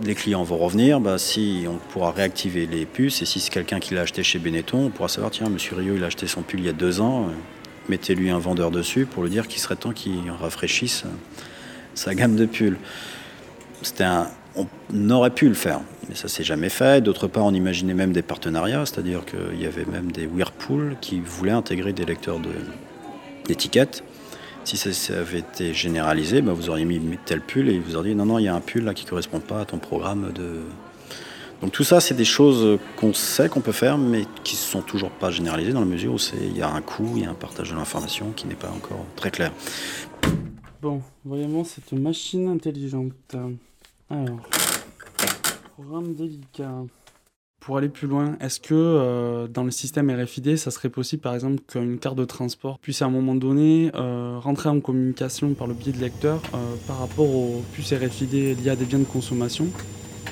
les 0.03 0.15
clients 0.15 0.43
vont 0.43 0.59
revenir, 0.59 1.01
bah, 1.01 1.19
si 1.19 1.67
on 1.69 1.77
pourra 1.93 2.11
réactiver 2.11 2.67
les 2.67 2.87
puces, 2.87 3.23
et 3.23 3.27
si 3.27 3.41
c'est 3.41 3.51
quelqu'un 3.51 3.81
qui 3.81 3.95
l'a 3.95 4.03
acheté 4.03 4.23
chez 4.23 4.39
Benetton, 4.39 4.87
on 4.87 4.91
pourra 4.91 5.09
savoir, 5.09 5.31
tiens, 5.31 5.49
Monsieur 5.49 5.77
Rio, 5.77 5.95
il 5.97 6.05
a 6.05 6.07
acheté 6.07 6.27
son 6.27 6.43
pull 6.43 6.61
il 6.61 6.67
y 6.67 6.69
a 6.69 6.73
deux 6.73 7.01
ans, 7.01 7.27
euh, 7.27 7.33
mettez-lui 7.89 8.31
un 8.31 8.39
vendeur 8.39 8.71
dessus 8.71 9.07
pour 9.07 9.23
lui 9.23 9.31
dire 9.31 9.47
qu'il 9.47 9.61
serait 9.61 9.77
temps 9.77 9.93
qu'il 9.93 10.31
rafraîchisse 10.41 11.05
euh, 11.07 11.11
sa 11.95 12.15
gamme 12.15 12.37
de 12.37 12.47
pulls. 12.47 12.79
On 14.57 15.11
aurait 15.11 15.31
pu 15.31 15.49
le 15.49 15.55
faire, 15.55 15.81
mais 16.09 16.15
ça 16.15 16.29
s'est 16.29 16.45
jamais 16.45 16.69
fait. 16.69 17.01
D'autre 17.01 17.27
part, 17.27 17.45
on 17.45 17.55
imaginait 17.55 17.95
même 17.95 18.13
des 18.13 18.23
partenariats, 18.23 18.87
c'est-à-dire 18.87 19.25
qu'il 19.25 19.61
y 19.61 19.67
avait 19.67 19.85
même 19.85 20.13
des 20.13 20.27
Whirlpool 20.27 20.97
qui 21.01 21.21
voulaient 21.21 21.53
intégrer 21.53 21.93
des 21.93 22.05
lecteurs 22.05 22.39
d'étiquettes. 23.47 24.05
Si 24.65 24.77
ça, 24.77 25.19
avait 25.19 25.39
été 25.39 25.73
généralisé, 25.73 26.43
bah, 26.43 26.53
vous 26.53 26.71
auriez 26.71 26.85
mis 26.85 27.01
tel 27.25 27.41
pull 27.41 27.69
et 27.69 27.75
ils 27.75 27.81
vous 27.81 27.95
auraient 27.95 28.09
dit 28.09 28.15
non, 28.17 28.27
non, 28.27 28.39
il 28.39 28.45
y 28.45 28.49
a 28.49 28.55
un 28.55 28.61
pull 28.61 28.85
là 28.85 28.95
qui 28.95 29.05
ne 29.05 29.11
correspond 29.11 29.41
pas 29.41 29.61
à 29.61 29.65
ton 29.65 29.79
programme 29.79 30.33
de. 30.33 30.61
Donc 31.63 31.73
tout 31.73 31.85
ça, 31.85 32.01
c'est 32.01 32.15
des 32.15 32.25
choses 32.25 32.79
qu'on 32.97 33.15
sait 33.15 33.49
qu'on 33.49 33.61
peut 33.61 33.73
faire, 33.73 33.97
mais 33.97 34.27
qui 34.45 34.57
ne 34.57 34.59
sont 34.59 34.83
toujours 34.83 35.11
pas 35.11 35.31
généralisées 35.31 35.73
dans 35.73 35.81
la 35.81 35.87
mesure 35.87 36.15
où 36.15 36.19
il 36.41 36.57
y 36.57 36.63
a 36.63 36.69
un 36.69 36.83
coût, 36.83 37.13
il 37.17 37.23
y 37.23 37.27
a 37.27 37.31
un 37.31 37.35
partage 37.35 37.71
de 37.71 37.77
l'information 37.77 38.33
qui 38.35 38.47
n'est 38.47 38.57
pas 38.57 38.69
encore 38.69 39.07
très 39.15 39.31
clair. 39.31 39.53
Bon, 40.83 41.01
vraiment, 41.25 41.65
cette 41.65 41.93
machine 41.93 42.49
intelligente. 42.49 43.13
Alors, 44.11 44.41
programme 45.77 46.15
délicat. 46.15 46.85
Pour 47.61 47.77
aller 47.77 47.91
plus 47.91 48.09
loin, 48.09 48.39
est-ce 48.41 48.61
que 48.61 48.73
euh, 48.75 49.47
dans 49.47 49.63
le 49.63 49.71
système 49.71 50.11
RFID, 50.11 50.57
ça 50.57 50.71
serait 50.71 50.89
possible 50.89 51.21
par 51.21 51.35
exemple 51.35 51.63
qu'une 51.69 51.99
carte 51.99 52.17
de 52.17 52.25
transport 52.25 52.79
puisse 52.79 53.03
à 53.03 53.07
un 53.07 53.11
moment 53.11 53.35
donné 53.35 53.91
euh, 53.95 54.39
rentrer 54.39 54.71
en 54.71 54.81
communication 54.81 55.53
par 55.53 55.67
le 55.67 55.75
biais 55.75 55.93
de 55.93 55.99
lecteur 55.99 56.41
euh, 56.55 56.77
par 56.87 56.99
rapport 57.01 57.29
aux 57.29 57.63
puces 57.75 57.93
RFID 57.93 58.59
liées 58.59 58.71
à 58.71 58.77
des 58.77 58.87
biens 58.87 59.01
de 59.01 59.05
consommation 59.05 59.67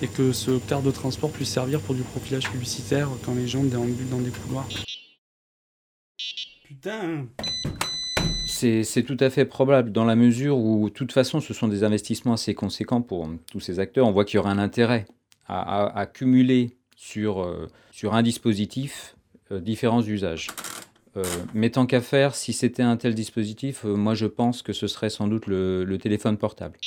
et 0.00 0.06
que 0.06 0.32
ce 0.32 0.52
carte 0.66 0.84
de 0.84 0.90
transport 0.90 1.30
puisse 1.30 1.50
servir 1.50 1.80
pour 1.80 1.94
du 1.94 2.02
profilage 2.02 2.50
publicitaire 2.50 3.10
quand 3.26 3.34
les 3.34 3.46
gens 3.46 3.64
déambulent 3.64 4.08
dans 4.08 4.20
des 4.20 4.30
couloirs? 4.30 4.68
Putain 6.64 7.26
c'est 8.82 9.02
tout 9.02 9.18
à 9.20 9.28
fait 9.28 9.44
probable 9.44 9.92
dans 9.92 10.06
la 10.06 10.16
mesure 10.16 10.56
où, 10.56 10.88
de 10.88 10.94
toute 10.94 11.12
façon, 11.12 11.40
ce 11.40 11.52
sont 11.52 11.68
des 11.68 11.84
investissements 11.84 12.32
assez 12.32 12.54
conséquents 12.54 13.02
pour 13.02 13.28
tous 13.52 13.60
ces 13.60 13.78
acteurs. 13.78 14.06
On 14.06 14.12
voit 14.12 14.24
qu'il 14.24 14.36
y 14.36 14.40
aura 14.40 14.50
un 14.50 14.58
intérêt 14.58 15.04
à, 15.46 16.06
cumuler 16.12 16.76
sur, 16.96 17.42
euh, 17.42 17.68
sur 17.90 18.14
un 18.14 18.22
dispositif 18.22 19.16
euh, 19.52 19.60
différents 19.60 20.02
usages. 20.02 20.48
Euh, 21.16 21.22
mais 21.52 21.70
tant 21.70 21.86
qu'à 21.86 22.00
faire, 22.00 22.34
si 22.34 22.52
c'était 22.52 22.82
un 22.82 22.96
tel 22.96 23.14
dispositif, 23.14 23.84
moi 23.84 24.14
je 24.14 24.26
pense 24.26 24.62
que 24.62 24.72
ce 24.72 24.86
serait 24.86 25.10
sans 25.10 25.28
doute 25.28 25.46
le, 25.46 25.96
téléphone 26.00 26.36
portable. 26.36 26.78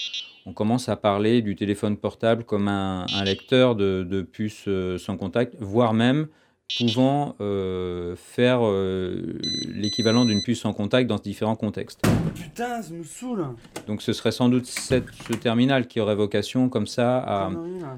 On 0.45 0.53
commence 0.53 0.89
à 0.89 0.95
parler 0.95 1.41
du 1.41 1.55
téléphone 1.55 1.97
portable 1.97 2.43
comme 2.43 2.67
un, 2.67 3.05
lecteur 3.23 3.75
de, 3.75 4.05
de 4.09 4.21
puces 4.21 4.67
sans 4.97 5.17
contact, 5.17 5.55
voire 5.59 5.93
même 5.93 6.27
pouvant 6.75 7.35
euh, 7.39 8.15
faire 8.15 8.59
euh, 8.61 9.39
l'équivalent 9.73 10.25
d'une 10.25 10.43
puce 10.43 10.65
en 10.65 10.73
contact 10.73 11.07
dans 11.07 11.17
différents 11.17 11.55
contextes. 11.55 12.01
Putain, 12.35 12.81
ça 12.81 12.93
me 12.93 13.03
saoule 13.03 13.45
Donc 13.87 14.01
ce 14.01 14.13
serait 14.13 14.31
sans 14.31 14.49
doute 14.49 14.65
cette, 14.65 15.05
ce 15.27 15.33
terminal 15.33 15.87
qui 15.87 15.99
aurait 15.99 16.15
vocation 16.15 16.69
comme 16.69 16.87
ça 16.87 17.19
à, 17.19 17.51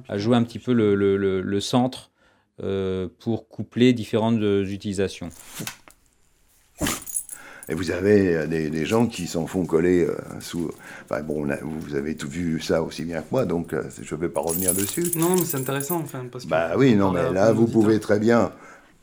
à 0.07 0.17
jouer 0.17 0.37
un 0.37 0.43
petit 0.43 0.59
peu 0.59 0.73
le, 0.73 0.95
le, 0.95 1.17
le, 1.17 1.59
centre 1.59 2.11
euh, 2.61 3.07
pour 3.19 3.47
coupler 3.47 3.93
différentes 3.93 4.41
utilisations. 4.41 5.29
Et 7.69 7.75
vous 7.75 7.91
avez 7.91 8.35
euh, 8.35 8.47
des, 8.47 8.85
gens 8.85 9.05
qui 9.05 9.27
s'en 9.27 9.45
font 9.45 9.65
coller 9.65 10.03
euh, 10.03 10.15
sous. 10.39 10.71
Enfin, 11.05 11.21
bon, 11.21 11.47
vous 11.61 11.95
avez 11.95 12.15
tout 12.15 12.27
vu 12.27 12.59
ça 12.59 12.81
aussi 12.81 13.03
bien 13.03 13.21
que 13.21 13.27
moi, 13.31 13.45
donc 13.45 13.73
euh, 13.73 13.83
je 14.01 14.15
ne 14.15 14.19
vais 14.19 14.29
pas 14.29 14.41
revenir 14.41 14.73
dessus. 14.73 15.05
Non, 15.15 15.35
mais 15.35 15.45
c'est 15.45 15.57
intéressant, 15.57 16.01
enfin. 16.03 16.25
Parce 16.31 16.45
que 16.45 16.49
bah 16.49 16.71
oui, 16.77 16.95
non, 16.95 17.11
mais 17.11 17.31
là, 17.31 17.51
vous 17.51 17.67
pouvez 17.67 17.99
très 17.99 18.19
bien. 18.19 18.51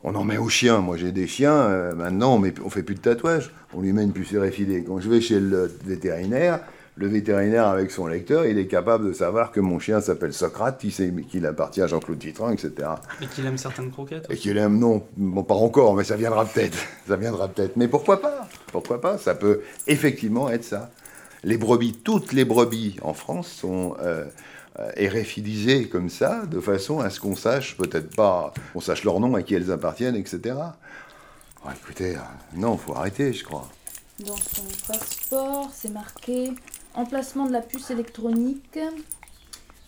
On 0.03 0.13
en 0.15 0.23
met 0.23 0.37
aux 0.37 0.49
chiens. 0.49 0.79
Moi, 0.79 0.97
j'ai 0.97 1.11
des 1.11 1.27
chiens. 1.27 1.93
maintenant, 1.95 2.35
on 2.35 2.39
ne 2.39 2.51
fait 2.69 2.83
plus 2.83 2.95
de 2.95 2.99
tatouage. 2.99 3.51
On 3.73 3.81
lui 3.81 3.93
met 3.93 4.03
une 4.03 4.11
puce 4.11 4.35
RFID. 4.35 4.85
Quand 4.85 4.99
je 4.99 5.09
vais 5.09 5.21
chez 5.21 5.39
le 5.39 5.71
vétérinaire, 5.85 6.59
le 6.97 7.07
vétérinaire 7.07 7.67
avec 7.67 7.91
son 7.91 8.07
lecteur, 8.07 8.45
il 8.45 8.57
est 8.57 8.65
capable 8.65 9.07
de 9.07 9.13
savoir 9.13 9.51
que 9.51 9.59
mon 9.59 9.77
chien 9.79 10.01
s'appelle 10.01 10.33
Socrate, 10.33 10.83
qu'il 11.29 11.45
appartient 11.45 11.81
à 11.81 11.87
Jean-Claude 11.87 12.17
Titran, 12.17 12.49
etc. 12.49 12.89
Et 13.21 13.27
qu'il 13.27 13.45
aime 13.45 13.57
certaines 13.57 13.91
croquettes. 13.91 14.25
Et 14.31 14.35
qu'il 14.35 14.57
aime, 14.57 14.79
non, 14.79 15.03
bon, 15.15 15.43
pas 15.43 15.53
encore, 15.53 15.95
mais 15.95 16.03
ça 16.03 16.15
viendra 16.15 16.45
peut-être. 16.45 16.77
Ça 17.07 17.15
viendra 17.15 17.47
peut-être. 17.47 17.77
Mais 17.77 17.87
pourquoi 17.87 18.19
pas? 18.19 18.49
Pourquoi 18.71 18.99
pas? 18.99 19.17
Ça 19.17 19.33
peut 19.33 19.61
effectivement 19.85 20.49
être 20.49 20.65
ça. 20.65 20.89
Les 21.43 21.57
brebis, 21.57 21.93
toutes 21.93 22.33
les 22.33 22.43
brebis 22.43 22.97
en 23.01 23.13
France 23.13 23.47
sont 23.47 23.95
euh, 24.01 24.25
euh 24.79 25.85
comme 25.89 26.09
ça, 26.09 26.45
de 26.45 26.59
façon 26.59 26.99
à 26.99 27.09
ce 27.09 27.21
qu'on 27.21 27.35
sache, 27.35 27.77
peut-être 27.77 28.13
pas, 28.13 28.53
on 28.75 28.81
sache 28.81 29.05
leur 29.05 29.21
nom, 29.21 29.35
à 29.35 29.43
qui 29.43 29.55
elles 29.55 29.71
appartiennent, 29.71 30.17
etc. 30.17 30.55
écoutez, 31.73 32.15
euh, 32.15 32.19
non, 32.55 32.75
faut 32.75 32.93
arrêter, 32.93 33.31
je 33.31 33.45
crois. 33.45 33.69
Dans 34.19 34.35
son 34.35 34.63
passeport, 34.85 35.69
c'est 35.73 35.91
marqué 35.91 36.51
Emplacement 36.97 37.45
de 37.45 37.51
la 37.51 37.61
puce 37.61 37.91
électronique. 37.91 38.79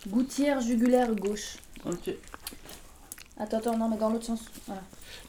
Gouttière 0.08 0.62
jugulaire 0.62 1.16
gauche. 1.16 1.56
Ok. 1.84 2.14
Attends, 3.36 3.58
attends, 3.58 3.78
non, 3.80 3.90
mais 3.90 3.98
dans 3.98 4.12
l'autre 4.12 4.26
sens. 4.26 4.46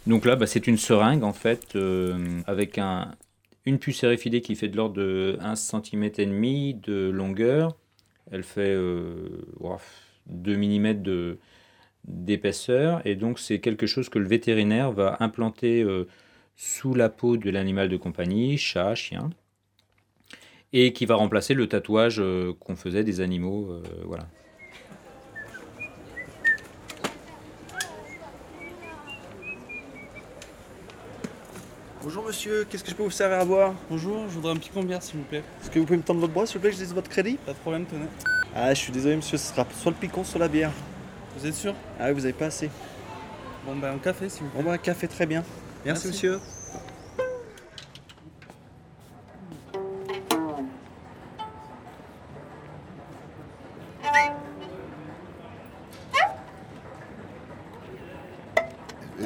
Donc 0.06 0.26
là, 0.26 0.36
bah, 0.36 0.46
c'est 0.46 0.66
une 0.66 0.76
seringue 0.76 1.24
en 1.24 1.32
fait, 1.32 1.74
euh, 1.76 2.42
avec 2.46 2.76
un, 2.76 3.12
une 3.64 3.78
puce 3.78 4.04
RFID 4.04 4.42
qui 4.42 4.56
fait 4.56 4.68
de 4.68 4.76
l'ordre 4.76 4.96
de 4.96 5.38
1 5.40 5.56
cm 5.56 6.04
et 6.18 6.26
demi 6.26 6.74
de 6.74 7.08
longueur. 7.08 7.74
Elle 8.30 8.42
fait 8.42 8.74
euh, 8.74 9.46
2 10.26 10.56
mm 10.58 11.00
de, 11.00 11.38
d'épaisseur. 12.04 13.00
Et 13.06 13.14
donc, 13.14 13.38
c'est 13.38 13.58
quelque 13.58 13.86
chose 13.86 14.10
que 14.10 14.18
le 14.18 14.28
vétérinaire 14.28 14.92
va 14.92 15.16
implanter 15.20 15.82
euh, 15.82 16.06
sous 16.56 16.92
la 16.92 17.08
peau 17.08 17.38
de 17.38 17.48
l'animal 17.48 17.88
de 17.88 17.96
compagnie, 17.96 18.58
chat, 18.58 18.94
chien 18.94 19.30
et 20.72 20.92
qui 20.92 21.06
va 21.06 21.16
remplacer 21.16 21.54
le 21.54 21.66
tatouage 21.68 22.20
euh, 22.20 22.52
qu'on 22.60 22.76
faisait 22.76 23.04
des 23.04 23.20
animaux. 23.20 23.68
Euh, 23.70 23.82
voilà. 24.04 24.26
Bonjour 32.02 32.24
monsieur, 32.24 32.64
qu'est-ce 32.64 32.82
que 32.82 32.90
je 32.90 32.94
peux 32.94 33.02
vous 33.02 33.10
servir 33.10 33.40
à 33.40 33.44
boire? 33.44 33.74
Bonjour, 33.90 34.24
je 34.28 34.34
voudrais 34.34 34.52
un 34.52 34.56
petit 34.56 34.70
bière 34.82 35.02
s'il 35.02 35.18
vous 35.18 35.26
plaît. 35.26 35.42
Est-ce 35.60 35.70
que 35.70 35.78
vous 35.78 35.84
pouvez 35.84 35.98
me 35.98 36.02
tendre 36.02 36.20
votre 36.20 36.32
bras 36.32 36.46
s'il 36.46 36.54
vous 36.56 36.62
plaît, 36.62 36.70
que 36.70 36.76
je 36.76 36.82
dise 36.82 36.94
votre 36.94 37.10
crédit? 37.10 37.36
Pas 37.44 37.52
de 37.52 37.58
problème, 37.58 37.84
tenez. 37.84 38.06
Ah, 38.54 38.72
je 38.72 38.80
suis 38.80 38.92
désolé 38.92 39.16
monsieur, 39.16 39.36
ce 39.36 39.52
sera 39.52 39.66
soit 39.78 39.92
le 39.92 39.98
piquant, 39.98 40.24
soit 40.24 40.40
la 40.40 40.48
bière. 40.48 40.72
Vous 41.36 41.46
êtes 41.46 41.54
sûr? 41.54 41.74
Ah 41.98 42.08
oui, 42.08 42.14
vous 42.14 42.24
avez 42.24 42.32
pas 42.32 42.46
assez. 42.46 42.70
Bon 43.66 43.76
ben 43.76 43.94
un 43.94 43.98
café 43.98 44.30
s'il 44.30 44.44
vous 44.44 44.48
plaît. 44.48 44.62
Bon 44.62 44.68
ben 44.68 44.74
un 44.74 44.78
café, 44.78 45.08
très 45.08 45.26
bien. 45.26 45.44
Merci. 45.84 46.08
monsieur. 46.08 46.38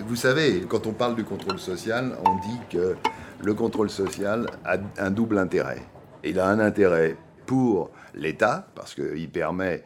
Vous 0.07 0.17
savez, 0.17 0.67
quand 0.69 0.87
on 0.87 0.93
parle 0.93 1.17
du 1.17 1.25
contrôle 1.25 1.59
social, 1.59 2.19
on 2.27 2.35
dit 2.37 2.59
que 2.71 2.95
le 3.43 3.55
contrôle 3.55 3.89
social 3.89 4.47
a 4.67 4.77
un 4.99 5.11
double 5.11 5.39
intérêt. 5.39 5.81
Il 6.23 6.39
a 6.39 6.47
un 6.47 6.59
intérêt 6.59 7.17
pour 7.47 7.91
l'État, 8.15 8.69
parce 8.75 8.95
qu'il 8.95 9.31
permet 9.31 9.83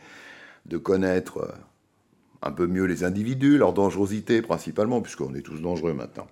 de 0.66 0.76
connaître 0.76 1.54
un 2.42 2.50
peu 2.50 2.66
mieux 2.66 2.84
les 2.84 3.04
individus, 3.04 3.58
leur 3.58 3.72
dangerosité 3.72 4.42
principalement, 4.42 5.00
puisqu'on 5.00 5.34
est 5.37 5.42
tous 5.42 5.60
dangereux 5.60 5.94
maintenant. 5.94 6.26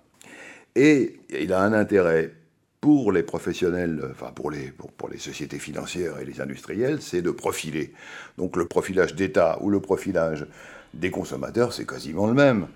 Et 0.75 1.21
il 1.29 1.53
a 1.53 1.61
un 1.61 1.71
intérêt 1.71 2.33
pour 2.81 3.13
les 3.13 3.23
professionnels, 3.23 4.03
enfin 4.11 4.31
pour 4.35 4.51
les, 4.51 4.71
pour, 4.71 5.09
les 5.09 5.17
sociétés 5.17 5.59
financières 5.59 6.19
et 6.19 6.25
les 6.25 6.41
industriels, 6.41 7.01
c'est 7.01 7.21
de 7.21 7.31
profiler. 7.31 7.93
Donc 8.37 8.57
le 8.57 8.65
profilage 8.65 9.15
d'État 9.15 9.57
ou 9.61 9.69
le 9.69 9.79
profilage 9.79 10.45
des 10.93 11.09
consommateurs, 11.09 11.71
c'est 11.71 11.87
quasiment 11.87 12.27
le 12.27 12.33
même. 12.33 12.67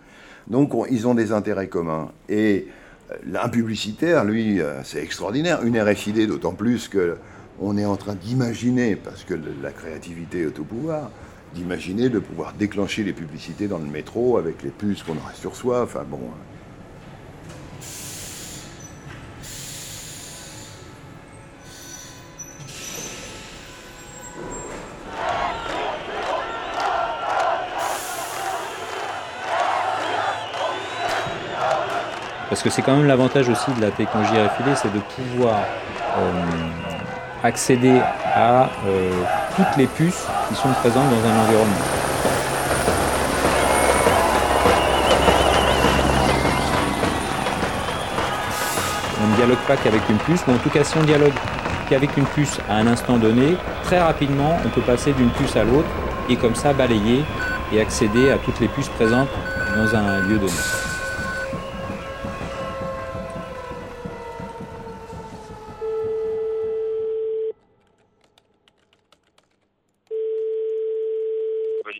Donc 0.47 0.73
ils 0.89 1.07
ont 1.07 1.15
des 1.15 1.31
intérêts 1.31 1.67
communs. 1.67 2.11
Et 2.29 2.67
euh, 3.11 3.37
un 3.41 3.49
publicitaire, 3.49 4.23
lui, 4.23 4.61
euh, 4.61 4.83
c'est 4.83 5.01
extraordinaire. 5.01 5.63
Une 5.63 5.79
RFID, 5.79 6.27
d'autant 6.27 6.53
plus 6.53 6.87
que 6.87 7.17
on 7.59 7.77
est 7.77 7.85
en 7.85 7.95
train 7.95 8.15
d'imaginer, 8.15 8.95
parce 8.95 9.23
que 9.23 9.35
la 9.61 9.71
créativité 9.71 10.41
est 10.41 10.59
au 10.59 10.63
pouvoir, 10.63 11.11
d'imaginer 11.53 12.09
de 12.09 12.17
pouvoir 12.17 12.53
déclencher 12.53 13.03
les 13.03 13.13
publicités 13.13 13.67
dans 13.67 13.77
le 13.77 13.85
métro 13.85 14.37
avec 14.37 14.63
les 14.63 14.71
puces 14.71 15.03
qu'on 15.03 15.13
aurait 15.13 15.35
sur 15.35 15.55
soi. 15.55 15.83
Enfin 15.83 16.03
bon. 16.09 16.19
Parce 32.51 32.63
que 32.63 32.69
c'est 32.69 32.81
quand 32.81 32.97
même 32.97 33.07
l'avantage 33.07 33.47
aussi 33.47 33.71
de 33.71 33.79
la 33.79 33.91
technologie 33.91 34.33
RFID, 34.33 34.75
c'est 34.75 34.93
de 34.93 34.99
pouvoir 34.99 35.55
euh, 36.17 36.31
accéder 37.45 38.01
à 38.25 38.63
euh, 38.85 39.09
toutes 39.55 39.77
les 39.77 39.87
puces 39.87 40.25
qui 40.49 40.55
sont 40.55 40.67
présentes 40.81 41.09
dans 41.09 41.29
un 41.29 41.43
environnement. 41.43 41.85
On 49.23 49.27
ne 49.29 49.35
dialogue 49.37 49.57
pas 49.65 49.77
qu'avec 49.77 50.01
une 50.09 50.17
puce, 50.17 50.41
mais 50.45 50.55
en 50.55 50.57
tout 50.57 50.69
cas 50.69 50.83
si 50.83 50.97
on 50.97 51.03
dialogue 51.03 51.31
qu'avec 51.89 52.17
une 52.17 52.25
puce 52.25 52.59
à 52.69 52.75
un 52.75 52.87
instant 52.87 53.15
donné, 53.15 53.55
très 53.85 54.01
rapidement 54.01 54.59
on 54.65 54.67
peut 54.67 54.81
passer 54.81 55.13
d'une 55.13 55.29
puce 55.29 55.55
à 55.55 55.63
l'autre 55.63 55.87
et 56.27 56.35
comme 56.35 56.55
ça 56.55 56.73
balayer 56.73 57.23
et 57.71 57.79
accéder 57.79 58.29
à 58.29 58.37
toutes 58.37 58.59
les 58.59 58.67
puces 58.67 58.89
présentes 58.89 59.29
dans 59.73 59.95
un 59.95 60.19
lieu 60.27 60.37
donné. 60.37 60.90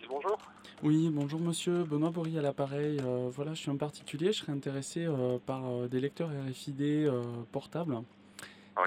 Bonjour. 0.10 0.38
Oui, 0.83 1.10
bonjour 1.12 1.39
monsieur, 1.39 1.83
Benoît 1.83 2.10
Bory 2.10 2.38
à 2.38 2.41
l'appareil. 2.41 3.00
Euh, 3.05 3.29
voilà, 3.33 3.53
je 3.53 3.62
suis 3.62 3.71
un 3.71 3.75
particulier, 3.75 4.27
je 4.27 4.39
serais 4.39 4.51
intéressé 4.51 5.05
euh, 5.05 5.38
par 5.45 5.62
euh, 5.65 5.88
des 5.88 6.00
lecteurs 6.00 6.29
RFID 6.50 6.81
euh, 6.81 7.21
portables. 7.51 7.98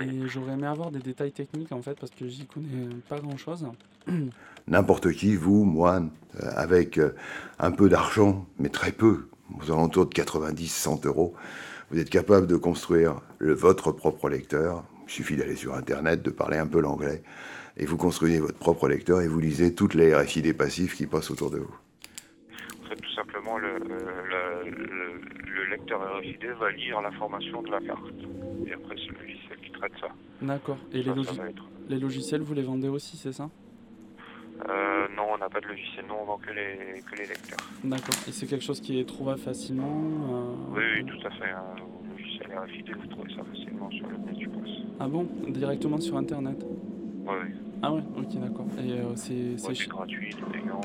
Et 0.00 0.26
j'aurais 0.26 0.54
aimé 0.54 0.66
avoir 0.66 0.90
des 0.90 0.98
détails 0.98 1.30
techniques 1.30 1.70
en 1.70 1.82
fait 1.82 1.98
parce 1.98 2.10
que 2.10 2.26
j'y 2.26 2.46
connais 2.46 2.88
pas 3.08 3.20
grand 3.20 3.36
chose. 3.36 3.66
N'importe 4.66 5.12
qui, 5.12 5.36
vous, 5.36 5.64
moi, 5.64 6.02
euh, 6.42 6.50
avec 6.56 6.98
euh, 6.98 7.14
un 7.58 7.70
peu 7.70 7.88
d'argent, 7.88 8.46
mais 8.58 8.70
très 8.70 8.92
peu, 8.92 9.28
aux 9.60 9.70
alentours 9.70 10.06
de 10.06 10.14
90-100 10.14 11.06
euros, 11.06 11.34
vous 11.90 11.98
êtes 11.98 12.10
capable 12.10 12.46
de 12.46 12.56
construire 12.56 13.20
le, 13.38 13.52
votre 13.52 13.92
propre 13.92 14.28
lecteur. 14.28 14.84
Il 15.06 15.10
suffit 15.10 15.36
d'aller 15.36 15.56
sur 15.56 15.74
Internet, 15.74 16.22
de 16.22 16.30
parler 16.30 16.56
un 16.58 16.66
peu 16.66 16.80
l'anglais, 16.80 17.22
et 17.76 17.84
vous 17.86 17.96
construisez 17.96 18.40
votre 18.40 18.58
propre 18.58 18.88
lecteur 18.88 19.20
et 19.20 19.28
vous 19.28 19.40
lisez 19.40 19.74
toutes 19.74 19.94
les 19.94 20.14
RFID 20.14 20.56
passifs 20.56 20.94
qui 20.96 21.06
passent 21.06 21.30
autour 21.30 21.50
de 21.50 21.58
vous. 21.58 21.74
En 22.84 22.88
fait, 22.88 22.96
tout 22.96 23.12
simplement, 23.14 23.58
le, 23.58 23.78
le- 23.78 24.70
le- 24.70 25.54
le 25.54 25.70
lecteur 25.70 26.00
RFID 26.18 26.44
va 26.58 26.70
lire 26.72 27.00
l'information 27.00 27.62
de 27.62 27.70
la 27.70 27.80
carte. 27.80 28.04
Et 28.66 28.72
après, 28.72 28.96
c'est 28.96 29.12
le 29.12 29.20
logiciel 29.26 29.58
qui 29.64 29.70
traite 29.72 29.92
ça. 30.00 30.08
D'accord. 30.42 30.78
Et 30.92 30.98
les, 30.98 31.04
Ça, 31.04 31.10
ça 31.10 31.14
logi- 31.16 31.38
va 31.38 31.48
être- 31.50 31.64
les 31.88 31.98
logiciels, 31.98 32.40
vous 32.42 32.54
les 32.54 32.62
vendez 32.62 32.88
aussi, 32.88 33.16
c'est 33.16 33.32
ça? 33.32 33.50
Euh, 34.68 35.06
non, 35.16 35.24
on 35.34 35.38
n'a 35.38 35.48
pas 35.48 35.60
de 35.60 35.66
logiciel, 35.66 36.04
nous 36.08 36.14
on 36.14 36.24
vend 36.24 36.38
que 36.38 36.50
les, 36.52 37.00
que 37.02 37.16
les 37.16 37.26
lecteurs. 37.26 37.58
D'accord. 37.82 38.14
Et 38.28 38.32
c'est 38.32 38.46
quelque 38.46 38.64
chose 38.64 38.80
qui 38.80 39.00
est 39.00 39.04
trouvable 39.04 39.40
facilement 39.40 40.02
euh, 40.30 40.54
Oui, 40.70 40.82
oui, 40.96 41.04
tout 41.06 41.26
à 41.26 41.30
fait. 41.30 41.50
Un 41.50 41.74
logiciel 42.16 42.46
RFID, 42.56 42.96
vous 42.96 43.06
trouvez 43.08 43.34
ça 43.34 43.42
facilement 43.52 43.90
sur 43.90 44.06
le 44.08 44.16
net. 44.18 44.43
Ah 45.04 45.08
bon 45.08 45.26
Directement 45.48 46.00
sur 46.00 46.16
Internet 46.16 46.56
Oui, 47.26 47.34
oui. 47.44 47.50
Ah 47.82 47.92
ouais, 47.92 48.00
ok, 48.16 48.40
d'accord. 48.40 48.64
Et 48.78 48.90
euh, 48.92 49.12
c'est 49.16 49.68
Ouais, 49.68 49.86
gratuit, 49.86 50.30
c'est 50.34 50.50
payant. 50.50 50.80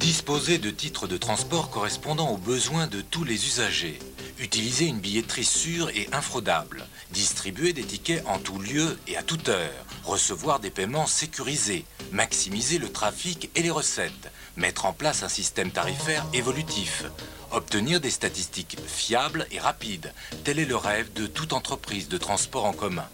Disposer 0.00 0.58
de 0.58 0.70
titres 0.70 1.06
de 1.06 1.16
transport 1.16 1.70
correspondant 1.70 2.30
aux 2.30 2.36
besoins 2.36 2.88
de 2.88 3.00
tous 3.00 3.22
les 3.22 3.46
usagers. 3.46 4.00
Utiliser 4.40 4.86
une 4.86 4.98
billetterie 4.98 5.44
sûre 5.44 5.88
et 5.90 6.08
infraudable. 6.12 6.84
Distribuer 7.12 7.72
des 7.72 7.84
tickets 7.84 8.26
en 8.26 8.38
tout 8.38 8.58
lieu 8.58 8.98
et 9.06 9.16
à 9.16 9.22
toute 9.22 9.48
heure. 9.48 9.70
Recevoir 10.02 10.58
des 10.58 10.70
paiements 10.70 11.06
sécurisés. 11.06 11.84
Maximiser 12.10 12.78
le 12.78 12.88
trafic 12.88 13.50
et 13.54 13.62
les 13.62 13.70
recettes. 13.70 14.31
Mettre 14.56 14.84
en 14.86 14.92
place 14.92 15.22
un 15.22 15.28
système 15.28 15.70
tarifaire 15.70 16.24
évolutif. 16.34 17.04
Obtenir 17.52 18.00
des 18.00 18.10
statistiques 18.10 18.76
fiables 18.86 19.46
et 19.50 19.58
rapides. 19.58 20.12
Tel 20.44 20.58
est 20.58 20.64
le 20.64 20.76
rêve 20.76 21.12
de 21.14 21.26
toute 21.26 21.52
entreprise 21.52 22.08
de 22.08 22.18
transport 22.18 22.64
en 22.64 22.72
commun. 22.72 23.08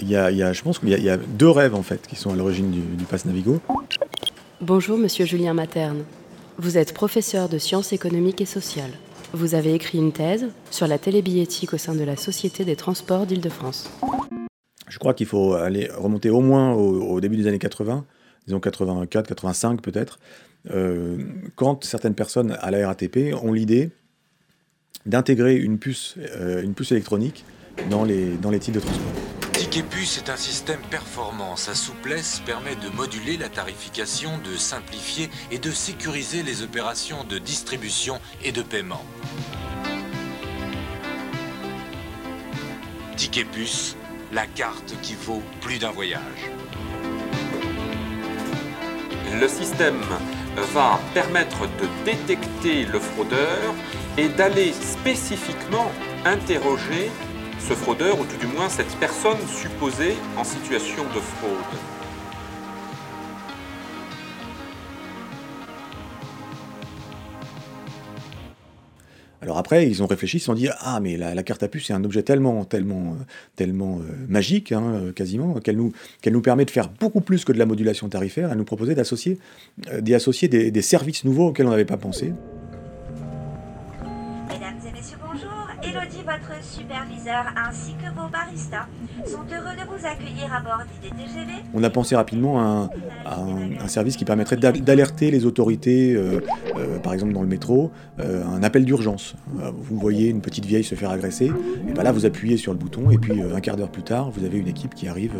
Il 0.00 0.10
y 0.10 0.16
a, 0.16 0.30
il 0.30 0.36
y 0.36 0.42
a- 0.42 0.52
je 0.52 0.62
pense 0.62 0.78
qu'il 0.78 0.90
y, 0.90 0.94
a- 0.94 0.98
il 0.98 1.04
y 1.04 1.10
a 1.10 1.16
deux 1.16 1.48
rêves 1.50 1.74
en 1.74 1.82
fait 1.82 2.06
qui 2.06 2.16
sont 2.16 2.30
à 2.32 2.36
l'origine 2.36 2.70
du, 2.70 2.80
du 2.80 3.04
Pass 3.04 3.24
Navigo. 3.24 3.60
Bonjour 4.60 4.98
Monsieur 4.98 5.24
Julien 5.24 5.54
Materne. 5.54 6.04
Vous 6.58 6.76
êtes 6.78 6.92
professeur 6.94 7.48
de 7.48 7.58
sciences 7.58 7.92
économiques 7.92 8.40
et 8.40 8.46
sociales. 8.46 8.92
Vous 9.32 9.54
avez 9.54 9.74
écrit 9.74 9.98
une 9.98 10.12
thèse 10.12 10.46
sur 10.70 10.86
la 10.86 10.98
télébillettique 10.98 11.74
au 11.74 11.78
sein 11.78 11.94
de 11.94 12.04
la 12.04 12.16
Société 12.16 12.64
des 12.64 12.76
transports 12.76 13.26
d'Île-de-France. 13.26 13.90
Je 14.88 14.98
crois 14.98 15.14
qu'il 15.14 15.26
faut 15.26 15.54
aller 15.54 15.90
remonter 15.96 16.30
au 16.30 16.40
moins 16.40 16.72
au, 16.72 17.20
début 17.20 17.36
des 17.36 17.46
années 17.46 17.58
80, 17.58 18.04
disons 18.46 18.60
84, 18.60 19.26
85 19.26 19.82
peut-être, 19.82 20.18
euh, 20.70 21.18
quand 21.56 21.84
certaines 21.84 22.14
personnes 22.14 22.56
à 22.60 22.70
la 22.70 22.86
RATP 22.86 23.34
ont 23.42 23.52
l'idée 23.52 23.90
d'intégrer 25.06 25.56
une 25.56 25.78
puce, 25.78 26.14
euh, 26.18 26.62
une 26.62 26.74
puce 26.74 26.92
électronique 26.92 27.44
dans 27.90 28.04
les, 28.04 28.36
dans 28.36 28.50
les 28.50 28.58
titres 28.58 28.80
de 28.80 28.84
transport. 28.84 29.35
Puce 29.82 30.16
est 30.16 30.30
un 30.30 30.36
système 30.36 30.80
performant. 30.90 31.54
Sa 31.56 31.74
souplesse 31.74 32.40
permet 32.46 32.76
de 32.76 32.88
moduler 32.88 33.36
la 33.36 33.50
tarification, 33.50 34.38
de 34.38 34.56
simplifier 34.56 35.28
et 35.50 35.58
de 35.58 35.70
sécuriser 35.70 36.42
les 36.42 36.62
opérations 36.62 37.24
de 37.24 37.38
distribution 37.38 38.18
et 38.42 38.52
de 38.52 38.62
paiement. 38.62 39.04
Ticket 43.16 43.46
la 44.32 44.46
carte 44.46 44.94
qui 45.02 45.14
vaut 45.14 45.42
plus 45.60 45.78
d'un 45.78 45.90
voyage. 45.90 46.50
Le 49.38 49.48
système 49.48 50.00
va 50.72 50.98
permettre 51.12 51.60
de 51.60 52.04
détecter 52.04 52.86
le 52.86 52.98
fraudeur 52.98 53.74
et 54.16 54.28
d'aller 54.28 54.72
spécifiquement 54.72 55.90
interroger 56.24 57.10
ce 57.68 57.74
fraudeur, 57.74 58.20
ou 58.20 58.24
tout 58.24 58.36
du 58.36 58.46
moins 58.46 58.68
cette 58.68 58.94
personne 59.00 59.38
supposée 59.48 60.14
en 60.36 60.44
situation 60.44 61.02
de 61.02 61.20
fraude. 61.20 61.78
Alors 69.42 69.58
après, 69.58 69.88
ils 69.88 70.02
ont 70.02 70.06
réfléchi, 70.06 70.38
ils 70.38 70.40
se 70.40 70.46
sont 70.46 70.54
dit 70.54 70.68
ah 70.80 70.98
mais 71.00 71.16
la, 71.16 71.42
carte 71.42 71.62
à 71.62 71.68
puce 71.68 71.86
c'est 71.86 71.92
un 71.92 72.02
objet 72.04 72.22
tellement 72.22 72.64
tellement 72.64 73.16
euh, 73.20 73.24
tellement 73.54 73.98
euh, 74.00 74.12
magique 74.28 74.72
hein, 74.72 74.82
euh, 74.94 75.12
quasiment 75.12 75.54
qu'elle 75.60 75.76
nous 75.76 76.40
permet 76.42 76.64
de 76.64 76.70
faire 76.70 76.88
beaucoup 76.88 77.20
plus 77.20 77.44
que 77.44 77.52
de 77.52 77.58
la 77.58 77.66
modulation 77.66 78.08
tarifaire. 78.08 78.50
Elle 78.50 78.58
nous 78.58 78.64
proposait 78.64 78.94
d'associer 78.94 79.38
euh, 79.92 80.00
d'y 80.00 80.14
associer 80.14 80.48
des, 80.48 80.70
des 80.70 80.82
services 80.82 81.24
nouveaux 81.24 81.48
auxquels 81.48 81.66
on 81.66 81.70
n'avait 81.70 81.84
pas 81.84 81.96
pensé. 81.96 82.32
Votre 86.86 86.96
superviseur, 87.06 87.44
ainsi 87.56 87.94
que 87.94 88.08
vos 88.14 88.28
baristas 88.28 88.86
sont 89.26 89.38
heureux 89.52 89.74
de 89.76 89.86
vous 89.88 90.06
accueillir 90.06 90.52
à 90.54 90.60
bord 90.60 90.80
d'IDTGV. 91.02 91.52
On 91.74 91.82
a 91.82 91.90
pensé 91.90 92.16
rapidement 92.16 92.58
à 92.60 92.62
un, 92.64 92.84
à 93.24 93.40
un- 93.40 93.80
un 93.84 93.88
service 93.88 94.16
qui 94.16 94.24
permettrait 94.24 94.56
d'al- 94.56 94.80
d'alerter 94.80 95.30
les 95.30 95.44
autorités, 95.46 96.14
euh, 96.14 96.40
euh, 96.76 96.98
par 96.98 97.12
exemple 97.12 97.32
dans 97.32 97.42
le 97.42 97.48
métro, 97.48 97.90
euh, 98.20 98.44
un 98.44 98.62
appel 98.62 98.84
d'urgence. 98.84 99.34
Vous 99.74 99.98
voyez 99.98 100.28
une 100.28 100.40
petite 100.40 100.64
vieille 100.64 100.84
se 100.84 100.94
faire 100.94 101.10
agresser, 101.10 101.46
et 101.88 101.92
ben 101.92 102.02
là 102.02 102.12
vous 102.12 102.26
appuyez 102.26 102.56
sur 102.56 102.72
le 102.72 102.78
bouton, 102.78 103.10
et 103.10 103.18
puis 103.18 103.40
un 103.42 103.60
quart 103.60 103.76
d'heure 103.76 103.90
plus 103.90 104.02
tard, 104.02 104.30
vous 104.30 104.44
avez 104.44 104.58
une 104.58 104.68
équipe 104.68 104.94
qui 104.94 105.08
arrive, 105.08 105.32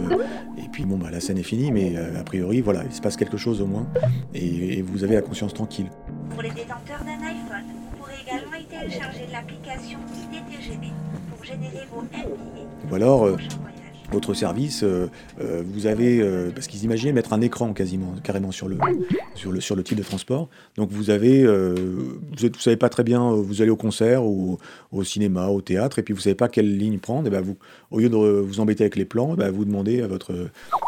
et 0.58 0.68
puis 0.72 0.84
bon, 0.84 0.96
bah, 0.96 1.08
la 1.10 1.20
scène 1.20 1.38
est 1.38 1.42
finie, 1.42 1.70
mais 1.70 1.94
a 1.96 2.22
priori, 2.24 2.60
voilà, 2.60 2.82
il 2.84 2.92
se 2.92 3.00
passe 3.00 3.16
quelque 3.16 3.36
chose 3.36 3.60
au 3.62 3.66
moins, 3.66 3.86
et, 4.34 4.78
et 4.78 4.82
vous 4.82 5.04
avez 5.04 5.14
la 5.14 5.22
conscience 5.22 5.54
tranquille. 5.54 5.86
Pour 6.30 6.42
les 6.42 6.50
détenteurs 6.50 7.00
d'un 7.04 7.24
iPhone, 7.24 7.66
vous 7.68 7.96
pourrez 7.98 8.14
également 8.26 8.56
y 8.56 8.64
télécharger 8.64 9.26
l'application 9.32 9.98
IDTGV 10.32 10.88
Ou 12.90 12.94
alors, 12.94 13.26
euh, 13.26 13.36
votre 14.12 14.34
service, 14.34 14.84
euh, 14.84 15.08
euh, 15.40 15.62
vous 15.66 15.86
avez, 15.86 16.24
parce 16.54 16.68
qu'ils 16.68 16.84
imaginaient 16.84 17.12
mettre 17.12 17.32
un 17.32 17.40
écran 17.40 17.72
quasiment, 17.72 18.14
carrément 18.22 18.52
sur 18.52 18.68
le, 18.68 18.78
sur 19.34 19.50
le, 19.50 19.60
sur 19.60 19.74
le 19.74 19.82
type 19.82 19.98
de 19.98 20.04
transport. 20.04 20.48
Donc 20.76 20.90
vous 20.92 21.10
avez, 21.10 21.44
vous 21.44 22.46
ne 22.46 22.52
savez 22.58 22.76
pas 22.76 22.88
très 22.88 23.02
bien, 23.02 23.32
vous 23.32 23.62
allez 23.62 23.70
au 23.70 23.76
concert 23.76 24.24
ou 24.24 24.58
au 24.92 25.02
cinéma, 25.02 25.48
au 25.48 25.60
théâtre, 25.60 25.98
et 25.98 26.02
puis 26.02 26.14
vous 26.14 26.20
savez 26.20 26.36
pas 26.36 26.48
quelle 26.48 26.76
ligne 26.76 26.98
prendre. 26.98 27.26
Et 27.26 27.30
ben 27.30 27.40
vous, 27.40 27.56
au 27.90 27.98
lieu 27.98 28.08
de 28.08 28.16
vous 28.16 28.60
embêter 28.60 28.84
avec 28.84 28.96
les 28.96 29.04
plans, 29.04 29.34
ben 29.34 29.50
vous 29.50 29.64
demandez 29.64 30.02
à 30.02 30.06
votre, 30.06 30.32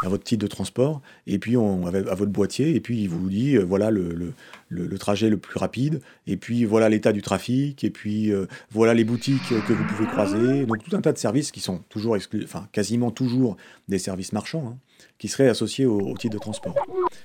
à 0.05 0.09
votre 0.09 0.23
titre 0.23 0.43
de 0.43 0.49
transport, 0.49 1.01
et 1.27 1.39
puis 1.41 1.57
à 1.57 2.15
votre 2.15 2.31
boîtier, 2.31 2.77
et 2.77 2.81
puis 2.81 3.03
il 3.03 3.09
vous 3.09 3.29
dit, 3.29 3.57
voilà 3.57 3.91
le, 3.91 4.33
le, 4.69 4.99
trajet 4.99 5.31
le 5.31 5.37
plus 5.37 5.59
rapide, 5.59 6.01
et 6.27 6.37
puis 6.37 6.65
voilà 6.65 6.89
l'état 6.89 7.13
du 7.13 7.23
trafic, 7.23 7.85
et 7.85 7.91
puis 7.91 8.33
euh, 8.33 8.47
voilà 8.71 8.95
les 8.95 9.05
boutiques 9.05 9.49
que 9.49 9.73
vous 9.73 9.85
pouvez 9.85 10.07
croiser. 10.07 10.67
Donc 10.67 10.83
tout 10.83 10.97
un 10.97 11.01
tas 11.01 11.13
de 11.13 11.19
services 11.19 11.51
qui 11.51 11.61
sont 11.61 11.79
toujours 11.89 12.17
exclus, 12.17 12.45
enfin 12.45 12.69
quasiment 12.73 13.11
toujours 13.11 13.57
des 13.89 13.99
services 13.99 14.33
marchands, 14.33 14.67
hein, 14.69 14.79
qui 15.19 15.29
seraient 15.29 15.49
associés 15.49 15.87
au, 15.87 16.01
au 16.01 16.17
titre 16.17 16.35
de 16.35 16.41
transport, 16.41 16.75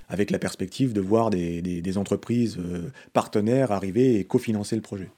avec 0.09 0.31
la 0.31 0.39
perspective 0.39 0.93
de 0.93 1.01
voir 1.01 1.29
des 1.29 1.97
entreprises 1.97 2.57
euh, 2.59 2.91
partenaires 3.13 3.71
arriver 3.71 4.19
et 4.19 4.23
cofinancer 4.23 4.75
le 4.75 4.81
projet. 4.81 5.09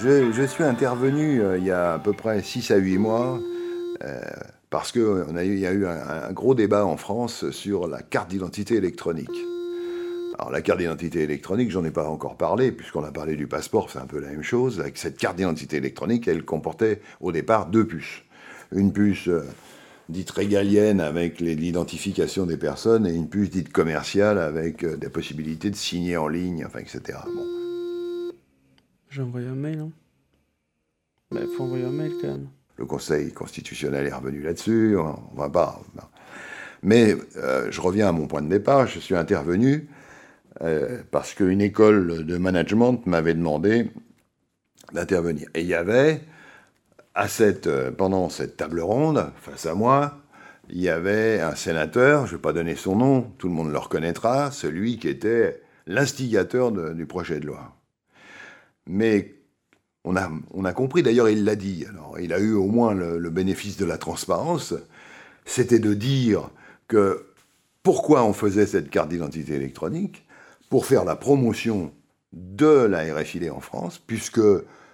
Je, 0.00 0.46
suis 0.46 0.62
intervenu 0.62 1.42
euh, 1.42 1.58
il 1.58 1.64
y 1.64 1.72
a 1.72 1.94
à 1.94 1.98
peu 1.98 2.12
près 2.12 2.40
6 2.40 2.70
à 2.70 2.76
8 2.76 2.98
mois 2.98 3.40
euh, 4.04 4.20
parce 4.70 4.92
qu'il 4.92 5.58
y 5.58 5.66
a 5.66 5.72
eu 5.72 5.86
un, 5.86 6.32
gros 6.32 6.54
débat 6.54 6.86
en 6.86 6.96
France 6.96 7.50
sur 7.50 7.88
la 7.88 8.02
carte 8.02 8.30
d'identité 8.30 8.76
électronique. 8.76 9.30
Alors 10.38 10.52
la 10.52 10.62
carte 10.62 10.78
d'identité 10.78 11.22
électronique, 11.22 11.72
j'en 11.72 11.84
ai 11.84 11.90
pas 11.90 12.08
encore 12.08 12.36
parlé, 12.36 12.70
puisqu'on 12.70 13.02
a 13.02 13.10
parlé 13.10 13.34
du 13.34 13.48
passeport, 13.48 13.90
c'est 13.90 13.98
un 13.98 14.06
peu 14.06 14.20
la 14.20 14.28
même 14.28 14.44
chose. 14.44 14.80
Cette 14.94 15.18
carte 15.18 15.36
d'identité 15.36 15.78
électronique, 15.78 16.28
elle 16.28 16.44
comportait 16.44 17.00
au 17.20 17.32
départ 17.32 17.66
deux 17.66 17.86
puces. 17.86 18.22
Une 18.70 18.92
puce 18.92 19.26
euh, 19.26 19.42
dite 20.08 20.30
régalienne 20.30 21.00
avec 21.00 21.40
l'identification 21.40 22.46
des 22.46 22.56
personnes 22.56 23.04
et 23.04 23.12
une 23.12 23.28
puce 23.28 23.50
dite 23.50 23.72
commerciale 23.72 24.38
avec 24.38 24.86
des 24.86 25.08
possibilités 25.08 25.70
de 25.70 25.76
signer 25.76 26.16
en 26.16 26.28
ligne, 26.28 26.64
enfin, 26.64 26.78
etc. 26.78 27.18
Bon. 27.26 27.57
J'ai 29.10 29.22
envoyé 29.22 29.48
un 29.48 29.54
mail. 29.54 29.80
Hein. 29.80 29.90
Bah, 31.30 31.40
faut 31.56 31.64
envoyer 31.64 31.84
un 31.84 31.92
mail 31.92 32.12
quand 32.20 32.28
même. 32.28 32.48
Le 32.76 32.86
Conseil 32.86 33.32
constitutionnel 33.32 34.06
est 34.06 34.12
revenu 34.12 34.40
là-dessus, 34.40 34.96
on 34.96 35.18
on 35.32 35.36
va 35.36 35.50
pas. 35.50 35.80
Mais 36.82 37.16
euh, 37.36 37.68
je 37.70 37.80
reviens 37.80 38.08
à 38.08 38.12
mon 38.12 38.26
point 38.26 38.42
de 38.42 38.48
départ, 38.48 38.86
je 38.86 39.00
suis 39.00 39.16
intervenu 39.16 39.88
euh, 40.62 41.02
parce 41.10 41.34
qu'une 41.34 41.60
école 41.60 42.24
de 42.24 42.36
management 42.36 43.04
m'avait 43.06 43.34
demandé 43.34 43.90
d'intervenir. 44.92 45.48
Et 45.54 45.62
il 45.62 45.66
y 45.66 45.74
avait, 45.74 46.20
euh, 47.40 47.90
pendant 47.90 48.28
cette 48.28 48.56
table 48.56 48.80
ronde, 48.80 49.32
face 49.40 49.66
à 49.66 49.74
moi, 49.74 50.18
il 50.70 50.80
y 50.80 50.88
avait 50.88 51.40
un 51.40 51.54
sénateur, 51.54 52.26
je 52.26 52.32
ne 52.32 52.36
vais 52.36 52.42
pas 52.42 52.52
donner 52.52 52.76
son 52.76 52.96
nom, 52.96 53.22
tout 53.38 53.48
le 53.48 53.54
monde 53.54 53.72
le 53.72 53.78
reconnaîtra, 53.78 54.50
celui 54.50 54.98
qui 54.98 55.08
était 55.08 55.62
l'instigateur 55.86 56.70
du 56.70 57.06
projet 57.06 57.40
de 57.40 57.46
loi. 57.46 57.77
Mais 58.88 59.36
on 60.04 60.16
a, 60.16 60.30
on 60.52 60.64
a 60.64 60.72
compris, 60.72 61.02
d'ailleurs 61.02 61.28
il 61.28 61.44
l'a 61.44 61.54
dit, 61.54 61.84
alors 61.88 62.18
il 62.18 62.32
a 62.32 62.40
eu 62.40 62.54
au 62.54 62.66
moins 62.66 62.94
le, 62.94 63.18
le 63.18 63.30
bénéfice 63.30 63.76
de 63.76 63.84
la 63.84 63.98
transparence, 63.98 64.74
c'était 65.44 65.78
de 65.78 65.94
dire 65.94 66.50
que 66.88 67.26
pourquoi 67.82 68.24
on 68.24 68.32
faisait 68.32 68.66
cette 68.66 68.90
carte 68.90 69.10
d'identité 69.10 69.54
électronique? 69.54 70.24
Pour 70.70 70.84
faire 70.84 71.04
la 71.04 71.16
promotion 71.16 71.92
de 72.32 72.66
la 72.66 73.14
RFID 73.14 73.50
en 73.50 73.60
France, 73.60 73.98
puisque 73.98 74.40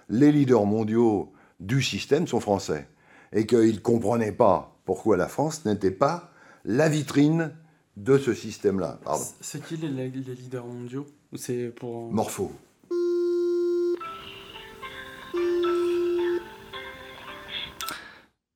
les 0.07 0.31
leaders 0.31 0.65
mondiaux 0.65 1.33
du 1.59 1.81
système 1.81 2.27
sont 2.27 2.39
français, 2.39 2.87
et 3.33 3.45
qu'ils 3.45 3.75
ne 3.75 3.79
comprenaient 3.79 4.31
pas 4.31 4.77
pourquoi 4.85 5.17
la 5.17 5.27
France 5.27 5.65
n'était 5.65 5.91
pas 5.91 6.31
la 6.63 6.87
vitrine 6.87 7.51
de 7.97 8.17
ce 8.17 8.33
système-là. 8.33 8.99
C'est 9.41 9.61
qui 9.65 9.75
les, 9.77 9.89
les 9.89 10.09
leaders 10.09 10.65
mondiaux? 10.65 11.05
C'est 11.35 11.73
pour. 11.75 12.11
Morpho. 12.11 12.51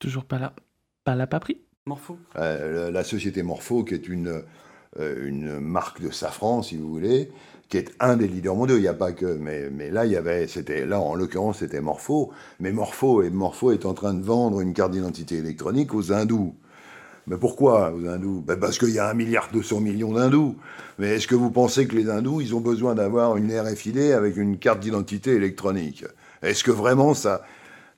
Toujours 0.09 0.25
pas 0.25 0.39
là. 0.39 0.53
Pas 1.03 1.13
là, 1.13 1.27
pas 1.27 1.39
pris 1.39 1.61
Morpho 1.85 2.17
Euh, 2.35 2.85
la- 2.85 2.89
la 2.91 3.03
société 3.03 3.43
Morpho, 3.43 3.83
qui 3.83 3.93
est 3.93 4.07
une, 4.07 4.41
euh, 4.99 5.27
une 5.27 5.59
marque 5.59 6.01
de 6.01 6.09
safran, 6.09 6.63
si 6.63 6.77
vous 6.77 6.89
voulez, 6.89 7.29
qui 7.69 7.77
est 7.77 7.91
un 7.99 8.17
des 8.17 8.27
leaders 8.27 8.55
mondiaux. 8.55 8.77
Il 8.77 8.81
n'y 8.81 8.87
a 8.87 8.95
pas 8.95 9.11
que, 9.11 9.37
mais, 9.37 9.69
mais 9.69 9.91
là, 9.91 10.07
il 10.07 10.11
y 10.11 10.15
avait, 10.15 10.47
c'était, 10.47 10.87
là, 10.87 10.99
en 10.99 11.13
l'occurrence, 11.13 11.59
c'était 11.59 11.79
Morpho. 11.79 12.31
Mais 12.59 12.71
Morpho, 12.71 13.21
et 13.21 13.29
Morpho 13.29 13.71
est 13.71 13.85
en 13.85 13.93
train 13.93 14.15
de 14.15 14.23
vendre 14.23 14.61
une 14.61 14.73
carte 14.73 14.93
d'identité 14.93 15.35
électronique 15.37 15.93
aux 15.93 16.11
hindous. 16.11 16.55
Mais 17.27 17.37
pourquoi 17.37 17.93
aux 17.93 18.07
hindous? 18.07 18.41
Ben 18.41 18.59
Parce 18.59 18.79
qu'il 18.79 18.89
y 18.89 18.97
a 18.97 19.07
un 19.07 19.13
milliard 19.13 19.49
200 19.53 19.79
millions 19.79 20.13
d'hindous. 20.13 20.55
Mais 20.97 21.09
est-ce 21.17 21.27
que 21.27 21.35
vous 21.35 21.51
pensez 21.51 21.87
que 21.87 21.95
les 21.95 22.09
hindous, 22.09 22.41
ils 22.41 22.55
ont 22.55 22.61
besoin 22.61 22.95
d'avoir 22.95 23.37
une 23.37 23.51
RFID 23.55 23.99
avec 24.13 24.37
une 24.37 24.57
carte 24.57 24.79
d'identité 24.79 25.35
électronique? 25.35 26.03
Est-ce 26.41 26.63
que 26.63 26.71
vraiment 26.71 27.13
ça? 27.13 27.43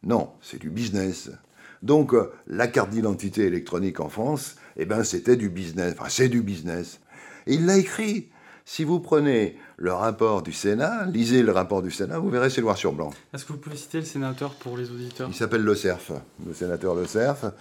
Non, 0.04 0.32
c'est 0.42 0.60
du 0.60 0.70
business. 0.70 1.32
Donc, 1.82 2.14
euh, 2.14 2.32
la 2.48 2.68
carte 2.68 2.92
d'identité 2.92 3.46
électronique 3.46 4.00
en 4.00 4.10
France, 4.10 4.56
eh 4.78 4.86
ben, 4.86 5.04
c'était 5.04 5.36
du 5.36 5.50
business. 5.50 5.96
Enfin, 5.98 6.10
c'est 6.10 6.30
du 6.30 6.42
business. 6.42 7.00
Et 7.48 7.56
il 7.56 7.66
l'a 7.66 7.78
écrit. 7.78 8.30
Si 8.64 8.84
vous 8.84 9.00
prenez 9.00 9.58
le 9.78 9.92
rapport 9.92 10.44
du 10.44 10.54
Sénat, 10.54 11.06
lisez 11.08 11.42
le 11.42 11.52
rapport 11.52 11.82
du 11.82 11.90
Sénat, 11.90 12.20
vous 12.20 12.30
verrez, 12.30 12.50
c'est 12.52 12.62
noir 12.62 12.78
sur 12.78 12.94
blanc. 12.94 13.10
Est-ce 13.34 13.44
que 13.44 13.54
vous 13.54 13.60
pouvez 13.60 13.76
citer 13.76 13.98
le 13.98 14.06
sénateur 14.06 14.54
pour 14.54 14.78
les 14.78 14.92
auditeurs? 14.92 15.28
Il 15.30 15.36
s'appelle 15.36 15.64
Le 15.64 15.76
Cerf, 15.76 16.12
le 16.46 16.54
sénateur 16.54 16.94
Le 16.94 17.06
Cerf. 17.06 17.52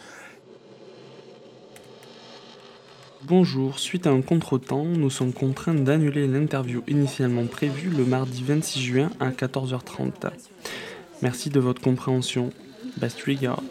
Bonjour, 3.22 3.78
suite 3.78 4.06
à 4.06 4.10
un 4.10 4.20
contretemps, 4.20 4.84
nous 4.84 5.10
sommes 5.10 5.32
contraints 5.32 5.74
d'annuler 5.74 6.26
l'interview 6.26 6.82
initialement 6.86 7.46
prévue 7.46 7.90
le 7.90 8.04
mardi 8.04 8.42
26 8.42 8.80
juin 8.80 9.10
à 9.20 9.30
14h30. 9.30 10.30
Merci 11.22 11.50
de 11.50 11.60
votre 11.60 11.82
compréhension. 11.82 12.50
Best 12.98 13.22
regards. 13.22 13.62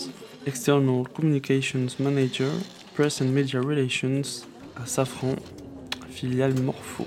External 0.49 1.03
Communications 1.13 1.99
Manager, 1.99 2.49
Press 2.95 3.21
and 3.21 3.25
Media 3.25 3.61
Relations 3.61 4.47
à 4.75 4.87
Safran, 4.87 5.35
filiale 6.09 6.59
Morpho. 6.59 7.05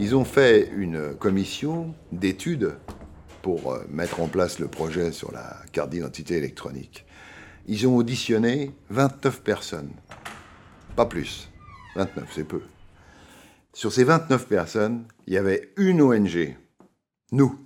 Ils 0.00 0.16
ont 0.16 0.24
fait 0.24 0.72
une 0.76 1.14
commission 1.14 1.94
d'études 2.10 2.74
pour 3.42 3.72
euh, 3.72 3.84
mettre 3.88 4.20
en 4.20 4.26
place 4.26 4.58
le 4.58 4.66
projet 4.66 5.12
sur 5.12 5.30
la 5.30 5.56
carte 5.70 5.90
d'identité 5.90 6.36
électronique. 6.36 7.06
Ils 7.68 7.86
ont 7.86 7.96
auditionné 7.96 8.72
29 8.90 9.40
personnes. 9.42 9.92
Pas 10.96 11.06
plus. 11.06 11.48
29, 11.94 12.28
c'est 12.32 12.44
peu. 12.44 12.62
Sur 13.72 13.92
ces 13.92 14.04
29 14.04 14.46
personnes, 14.46 15.04
il 15.26 15.34
y 15.34 15.38
avait 15.38 15.72
une 15.76 16.02
ONG. 16.02 16.56
Nous. 17.32 17.58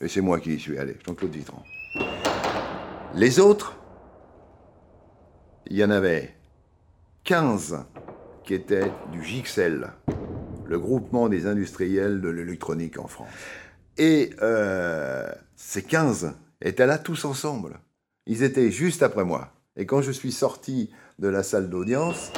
Et 0.00 0.08
c'est 0.08 0.20
moi 0.20 0.40
qui 0.40 0.54
y 0.54 0.60
suis 0.60 0.78
allé, 0.78 0.96
Jean-Claude 1.06 1.32
Vitran. 1.32 1.64
Les 3.14 3.40
autres, 3.40 3.78
il 5.66 5.76
y 5.76 5.84
en 5.84 5.90
avait 5.90 6.34
15 7.24 7.84
qui 8.44 8.54
étaient 8.54 8.92
du 9.10 9.24
GIXEL, 9.24 9.92
le 10.66 10.78
groupement 10.78 11.28
des 11.28 11.46
industriels 11.46 12.20
de 12.20 12.28
l'électronique 12.28 12.98
en 12.98 13.08
France. 13.08 13.32
Et 13.98 14.30
euh, 14.42 15.28
ces 15.56 15.82
15 15.82 16.34
étaient 16.60 16.86
là 16.86 16.98
tous 16.98 17.24
ensemble. 17.24 17.80
Ils 18.26 18.42
étaient 18.42 18.70
juste 18.70 19.02
après 19.02 19.24
moi. 19.24 19.52
Et 19.76 19.86
quand 19.86 20.02
je 20.02 20.12
suis 20.12 20.32
sorti 20.32 20.90
de 21.18 21.28
la 21.28 21.42
salle 21.42 21.70
d'audience, 21.70 22.32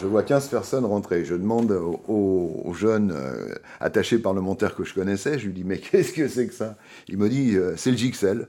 je 0.00 0.06
vois 0.06 0.22
15 0.22 0.48
personnes 0.48 0.84
rentrer. 0.84 1.24
Je 1.24 1.34
demande 1.34 1.72
au, 1.72 2.72
jeune 2.74 3.12
euh, 3.12 3.54
attaché 3.80 4.18
parlementaire 4.18 4.74
que 4.74 4.84
je 4.84 4.92
connaissais, 4.92 5.38
je 5.38 5.46
lui 5.46 5.54
dis 5.54 5.64
Mais 5.64 5.78
qu'est-ce 5.78 6.12
que 6.12 6.28
c'est 6.28 6.46
que 6.46 6.54
ça? 6.54 6.76
Il 7.08 7.18
me 7.18 7.28
dit 7.28 7.56
euh, 7.56 7.74
C'est 7.76 7.90
le 7.90 7.96
GIXEL, 7.96 8.48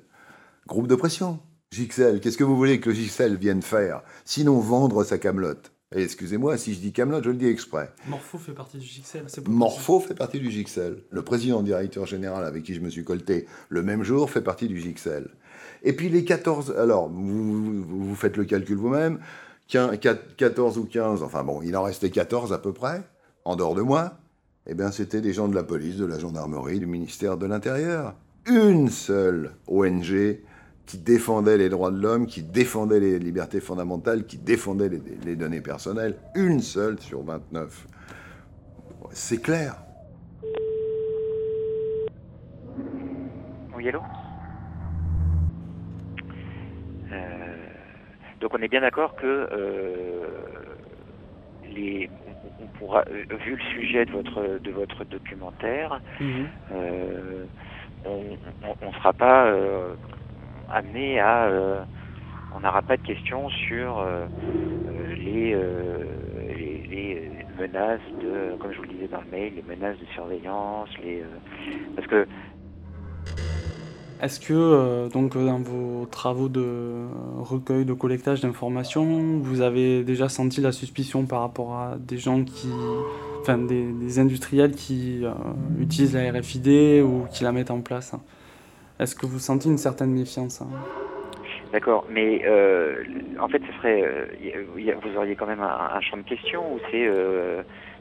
groupe 0.68 0.88
de 0.88 0.96
pression. 0.96 1.40
GIXEL, 1.72 2.20
qu'est-ce 2.20 2.38
que 2.38 2.44
vous 2.44 2.58
voulez 2.58 2.80
que 2.80 2.90
le 2.90 2.96
GIXEL 2.96 3.36
vienne 3.36 3.62
faire? 3.62 4.02
Sinon 4.26 4.60
vendre 4.60 5.04
sa 5.04 5.18
camelote. 5.18 5.72
Et 5.96 6.04
excusez-moi, 6.04 6.58
si 6.58 6.74
je 6.74 6.80
dis 6.80 6.92
camelote, 6.92 7.24
je 7.24 7.30
le 7.30 7.38
dis 7.38 7.48
exprès. 7.48 7.94
Morpho 8.10 8.38
fait 8.38 8.52
partie 8.52 8.78
du 8.78 8.86
pas 8.86 9.50
Morpho 9.50 10.02
fait 10.02 10.16
partie 10.16 10.40
du 10.40 10.52
GIXEL. 10.52 10.98
Le 11.10 11.22
président 11.22 11.64
directeur 11.64 12.06
général 12.06 12.44
avec 12.44 12.64
qui 12.64 12.74
je 12.74 12.82
me 12.82 12.90
suis 12.90 13.06
colté 13.06 13.46
le 13.70 13.84
même 13.84 14.04
jour 14.04 14.30
fait 14.30 14.42
partie 14.42 14.68
du 14.68 14.82
GIXEL. 14.82 15.30
Et 15.84 15.94
puis 15.94 16.10
les 16.10 16.26
14, 16.26 16.76
alors 16.78 17.08
vous 17.08 18.16
faites 18.16 18.36
le 18.36 18.44
calcul 18.44 18.76
vous-même, 18.76 19.20
15 19.68 20.00
14 20.38 20.78
ou 20.78 20.86
15, 20.86 21.24
enfin 21.24 21.44
bon, 21.44 21.62
il 21.62 21.76
en 21.76 21.84
restait 21.84 22.10
14 22.10 22.54
à 22.54 22.58
peu 22.58 22.74
près, 22.74 23.04
en 23.46 23.56
dehors 23.56 23.76
de 23.76 23.82
moi, 23.82 24.14
eh 24.66 24.74
bien 24.74 24.92
c'était 24.92 25.22
des 25.22 25.34
gens 25.34 25.48
de 25.48 25.56
la 25.56 25.64
police, 25.64 25.98
de 25.98 26.06
la 26.06 26.20
gendarmerie, 26.20 26.80
du 26.80 26.88
ministère 26.88 27.38
de 27.38 27.46
l'Intérieur. 27.46 28.16
Une 28.46 28.90
seule 28.90 29.52
ONG 29.68 30.40
qui 30.88 30.98
défendait 30.98 31.58
les 31.58 31.70
droits 31.70 31.92
de 31.92 32.02
l'homme, 32.02 32.26
qui 32.28 32.42
défendait 32.42 33.02
les 33.02 33.20
libertés 33.20 33.60
fondamentales, 33.60 34.26
qui 34.26 34.38
défendait 34.38 34.90
les, 35.26 35.36
données 35.36 35.62
personnelles. 35.62 36.16
Une 36.34 36.62
seule 36.62 37.00
sur 37.00 37.24
29. 37.24 37.88
C'est 39.12 39.42
clair. 39.42 39.76
Oui, 43.76 43.90
allô? 43.90 44.00
Donc 48.40 48.54
on 48.54 48.62
est 48.62 48.68
bien 48.68 48.82
d'accord 48.82 49.16
que 49.16 49.50
euh, 49.52 50.28
les, 51.64 52.10
on, 52.60 52.68
pourra, 52.68 53.04
euh, 53.10 53.26
vu 53.46 53.56
le 53.56 53.64
sujet 53.74 54.06
de 54.06 54.12
votre 54.12 54.60
de 54.64 54.72
votre 54.72 55.06
documentaire, 55.06 56.00
Mhm. 56.20 56.50
euh, 56.72 57.48
on 58.06 58.38
ne 58.82 58.92
sera 58.94 59.14
pas 59.14 59.48
euh, 59.48 59.96
amené 60.70 61.20
à, 61.20 61.46
euh, 61.48 61.84
on 62.54 62.60
n'aura 62.62 62.82
pas 62.82 62.98
de 62.98 63.02
questions 63.02 63.50
sur 63.50 64.00
euh, 64.00 64.28
les, 65.16 65.54
euh, 65.54 66.04
les, 66.56 66.82
les 66.88 67.46
menaces 67.58 68.02
de, 68.22 68.56
comme 68.60 68.72
je 68.72 68.78
vous 68.78 68.84
le 68.84 68.90
disais 68.90 69.08
dans 69.08 69.22
le 69.22 69.28
mail, 69.28 69.56
les 69.56 69.64
menaces 69.64 69.98
de 70.00 70.06
surveillance, 70.08 70.90
les, 71.00 71.22
euh, 71.22 71.28
parce 71.96 72.08
que 72.08 72.28
Est-ce 74.20 74.40
que 74.40 74.54
euh, 74.54 75.10
donc 75.10 75.36
euh, 75.36 75.46
dans 75.46 75.60
vos 75.60 76.08
travaux 76.08 76.50
de 76.50 77.06
recueil, 77.38 77.86
de 77.86 77.94
collectage 77.94 78.42
d'informations, 78.42 79.38
vous 79.40 79.62
avez 79.62 80.04
déjà 80.04 80.28
senti 80.28 80.60
la 80.60 80.72
suspicion 80.72 81.28
par 81.28 81.42
rapport 81.42 81.74
à 81.76 81.98
des 82.00 82.18
gens 82.18 82.44
qui, 82.44 82.70
enfin 83.42 83.60
des, 83.60 84.18
industriels 84.18 84.72
qui 84.72 85.24
euh, 85.24 85.32
utilisent 85.80 86.16
la 86.16 86.32
RFID 86.32 87.04
ou 87.04 87.28
qui 87.32 87.44
la 87.44 87.52
mettent 87.52 87.70
en 87.70 87.82
place? 87.82 88.16
Est-ce 89.00 89.16
que 89.16 89.28
vous 89.28 89.38
sentez 89.38 89.70
une 89.70 89.78
certaine 89.78 90.12
méfiance? 90.12 90.64
D'accord, 91.72 92.08
mais 92.10 92.44
en 93.40 93.48
fait, 93.50 93.62
ce 93.68 93.78
serait, 93.78 94.04
vous 94.74 95.18
auriez 95.18 95.36
quand 95.36 95.46
même 95.46 95.62
un, 95.62 96.02
champ 96.02 96.18
de 96.18 96.24
questions 96.24 96.74
ou 96.74 96.80
c'est 96.90 97.08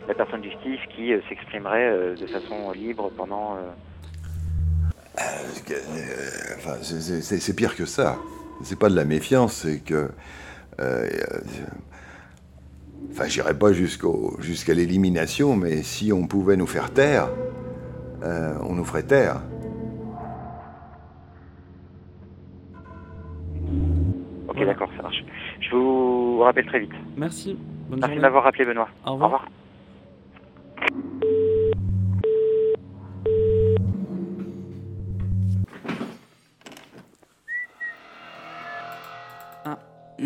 la 0.08 0.14
personne 0.14 0.40
du 0.40 0.50
STIF 0.52 0.80
qui 0.96 1.12
s'exprimerait 1.28 2.14
de 2.18 2.26
façon 2.26 2.72
libre 2.72 3.10
pendant. 3.14 3.58
Euh, 5.18 6.54
enfin, 6.56 6.74
c'est- 6.82 7.52
pire 7.56 7.74
que 7.76 7.84
ça. 7.86 8.16
C'est 8.62 8.78
pas 8.78 8.88
de 8.88 8.96
la 8.96 9.04
méfiance, 9.04 9.54
c'est 9.62 9.80
que. 9.80 9.94
euh, 9.94 10.08
euh, 10.80 11.08
enfin, 13.10 13.26
j'irai 13.26 13.54
pas 13.54 13.72
jusqu'au 13.72 14.36
jusqu'à 14.40 14.74
l'élimination, 14.74 15.56
mais 15.56 15.82
si 15.82 16.12
on 16.12 16.26
pouvait 16.26 16.56
nous 16.56 16.66
faire 16.66 16.90
taire, 16.92 17.28
euh, 18.22 18.54
on 18.62 18.74
nous 18.74 18.84
ferait 18.84 19.02
taire. 19.02 19.40
Ok, 24.48 24.64
d'accord, 24.64 24.88
ça 24.96 25.02
marche. 25.02 25.24
Je 25.60 25.74
vous 25.76 26.38
rappelle 26.40 26.66
très 26.66 26.80
vite. 26.80 26.92
Merci. 27.16 27.58
Bonne 27.88 28.00
Merci 28.00 28.16
de 28.16 28.20
m'avoir 28.20 28.44
rappelé, 28.44 28.64
Benoît. 28.64 28.88
Au 29.04 29.12
revoir. 29.14 29.44
Ah, 29.46 29.50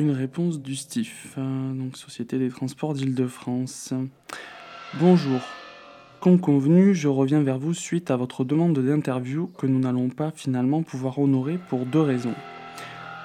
une 0.00 0.12
réponse 0.12 0.60
du 0.60 0.76
STIF, 0.76 1.34
euh, 1.36 1.72
donc 1.74 1.96
Société 1.96 2.38
des 2.38 2.48
Transports 2.48 2.94
d'Île-de-France. 2.94 3.92
Bonjour. 4.98 5.40
Comme 6.20 6.40
convenu, 6.40 6.94
je 6.94 7.06
reviens 7.06 7.42
vers 7.42 7.58
vous 7.58 7.74
suite 7.74 8.10
à 8.10 8.16
votre 8.16 8.44
demande 8.44 8.78
d'interview 8.78 9.50
que 9.58 9.66
nous 9.66 9.78
n'allons 9.78 10.08
pas 10.08 10.30
finalement 10.30 10.82
pouvoir 10.82 11.18
honorer 11.18 11.58
pour 11.68 11.84
deux 11.84 12.00
raisons. 12.00 12.34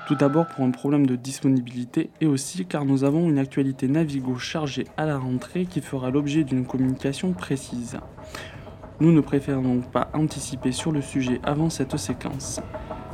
Tout 0.07 0.15
d'abord 0.15 0.47
pour 0.47 0.65
un 0.65 0.71
problème 0.71 1.05
de 1.07 1.15
disponibilité 1.15 2.09
et 2.19 2.27
aussi 2.27 2.65
car 2.65 2.83
nous 2.83 3.05
avons 3.05 3.29
une 3.29 3.39
actualité 3.39 3.87
Navigo 3.87 4.37
chargée 4.37 4.85
à 4.97 5.05
la 5.05 5.17
rentrée 5.17 5.65
qui 5.65 5.79
fera 5.79 6.09
l'objet 6.09 6.43
d'une 6.43 6.65
communication 6.65 7.31
précise. 7.31 7.97
Nous 8.99 9.13
ne 9.13 9.21
préférons 9.21 9.61
donc 9.61 9.91
pas 9.91 10.09
anticiper 10.13 10.73
sur 10.73 10.91
le 10.91 11.01
sujet 11.01 11.39
avant 11.43 11.69
cette 11.69 11.95
séquence, 11.97 12.59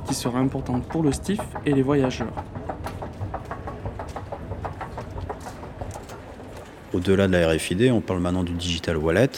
qui 0.08 0.16
sera 0.16 0.40
importante 0.40 0.88
pour 0.88 1.04
le 1.04 1.12
STIF 1.12 1.42
et 1.66 1.74
les 1.74 1.84
voyageurs. 1.84 2.44
Au-delà 6.94 7.28
de 7.28 7.32
la 7.32 7.48
RFID, 7.48 7.90
on 7.92 8.02
parle 8.02 8.20
maintenant 8.20 8.44
du 8.44 8.52
digital 8.52 8.98
wallet, 8.98 9.30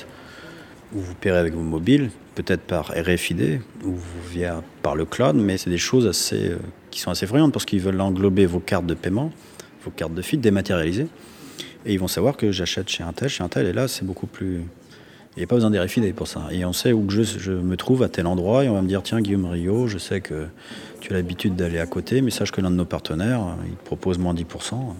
où 0.96 1.00
vous 1.00 1.14
paierez 1.14 1.38
avec 1.38 1.54
vos 1.54 1.62
mobiles, 1.62 2.10
peut-être 2.34 2.62
par 2.62 2.92
RFID 2.96 3.62
ou 3.86 3.94
via 4.32 4.64
par 4.82 4.96
le 4.96 5.06
cloud, 5.06 5.36
mais 5.36 5.58
c'est 5.58 5.70
des 5.70 5.78
choses 5.78 6.08
assez, 6.08 6.50
euh, 6.50 6.58
qui 6.90 7.00
sont 7.00 7.12
assez 7.12 7.26
effrayantes 7.26 7.54
parce 7.54 7.66
qu'ils 7.66 7.80
veulent 7.80 8.02
englober 8.02 8.46
vos 8.46 8.60
cartes 8.60 8.88
de 8.88 8.96
paiement, 8.96 9.32
vos 9.84 9.92
cartes 9.92 10.16
de 10.16 10.22
fil 10.22 10.42
dématérialisées, 10.42 11.08
et 11.86 11.94
ils 11.94 12.00
vont 12.00 12.08
savoir 12.08 12.38
que 12.38 12.52
j'achète 12.52 12.90
chez 12.90 13.04
un 13.04 13.14
tel, 13.14 13.30
chez 13.30 13.44
un 13.44 13.50
tel, 13.50 13.68
et 13.68 13.74
là 13.74 13.88
c'est 13.88 14.06
beaucoup 14.06 14.28
plus. 14.28 14.64
Il 15.36 15.40
n'y 15.40 15.44
a 15.44 15.48
pas 15.48 15.56
besoin 15.56 15.72
d'RFID 15.72 16.14
pour 16.14 16.28
ça. 16.28 16.48
Et 16.52 16.64
on 16.64 16.74
sait 16.74 16.94
où 16.94 17.10
je, 17.10 17.24
je 17.24 17.54
me 17.54 17.76
trouve 17.76 18.04
à 18.04 18.10
tel 18.10 18.28
endroit, 18.28 18.64
et 18.64 18.70
on 18.70 18.74
va 18.74 18.82
me 18.82 18.88
dire 18.88 19.02
tiens 19.04 19.20
Guillaume 19.20 19.46
Rio, 19.46 19.88
je 19.88 19.98
sais 19.98 20.22
que 20.22 20.48
tu 21.02 21.12
as 21.12 21.16
l'habitude 21.16 21.56
d'aller 21.56 21.80
à 21.80 21.88
côté, 21.88 22.22
mais 22.22 22.32
sache 22.32 22.52
que 22.52 22.62
l'un 22.62 22.72
de 22.72 22.76
nos 22.76 22.86
partenaires, 22.86 23.42
euh, 23.42 23.66
il 23.68 23.76
te 23.76 23.84
propose 23.84 24.18
moins 24.18 24.34
10%. 24.34 24.96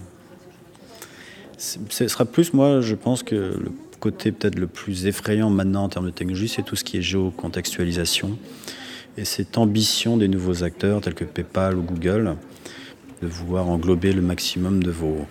Ce 1.88 2.08
sera 2.08 2.24
plus, 2.26 2.52
moi, 2.52 2.80
je 2.80 2.94
pense 2.94 3.22
que 3.22 3.34
le 3.34 3.72
côté 4.00 4.32
peut-être 4.32 4.58
le 4.58 4.66
plus 4.66 5.06
effrayant 5.06 5.48
maintenant 5.48 5.84
en 5.84 5.88
termes 5.88 6.06
de 6.06 6.10
technologie, 6.10 6.48
c'est 6.48 6.62
tout 6.62 6.76
ce 6.76 6.84
qui 6.84 6.98
est 6.98 7.02
géocontextualisation 7.02 8.38
et 9.16 9.24
cette 9.24 9.56
ambition 9.56 10.16
des 10.16 10.28
nouveaux 10.28 10.62
acteurs 10.62 11.00
tels 11.00 11.14
que 11.14 11.24
PayPal 11.24 11.78
ou 11.78 11.82
Google 11.82 12.36
de 13.22 13.26
vouloir 13.26 13.68
englober 13.68 14.12
le 14.12 14.20
maximum 14.20 14.82
de, 14.82 14.90
vos, 14.90 15.26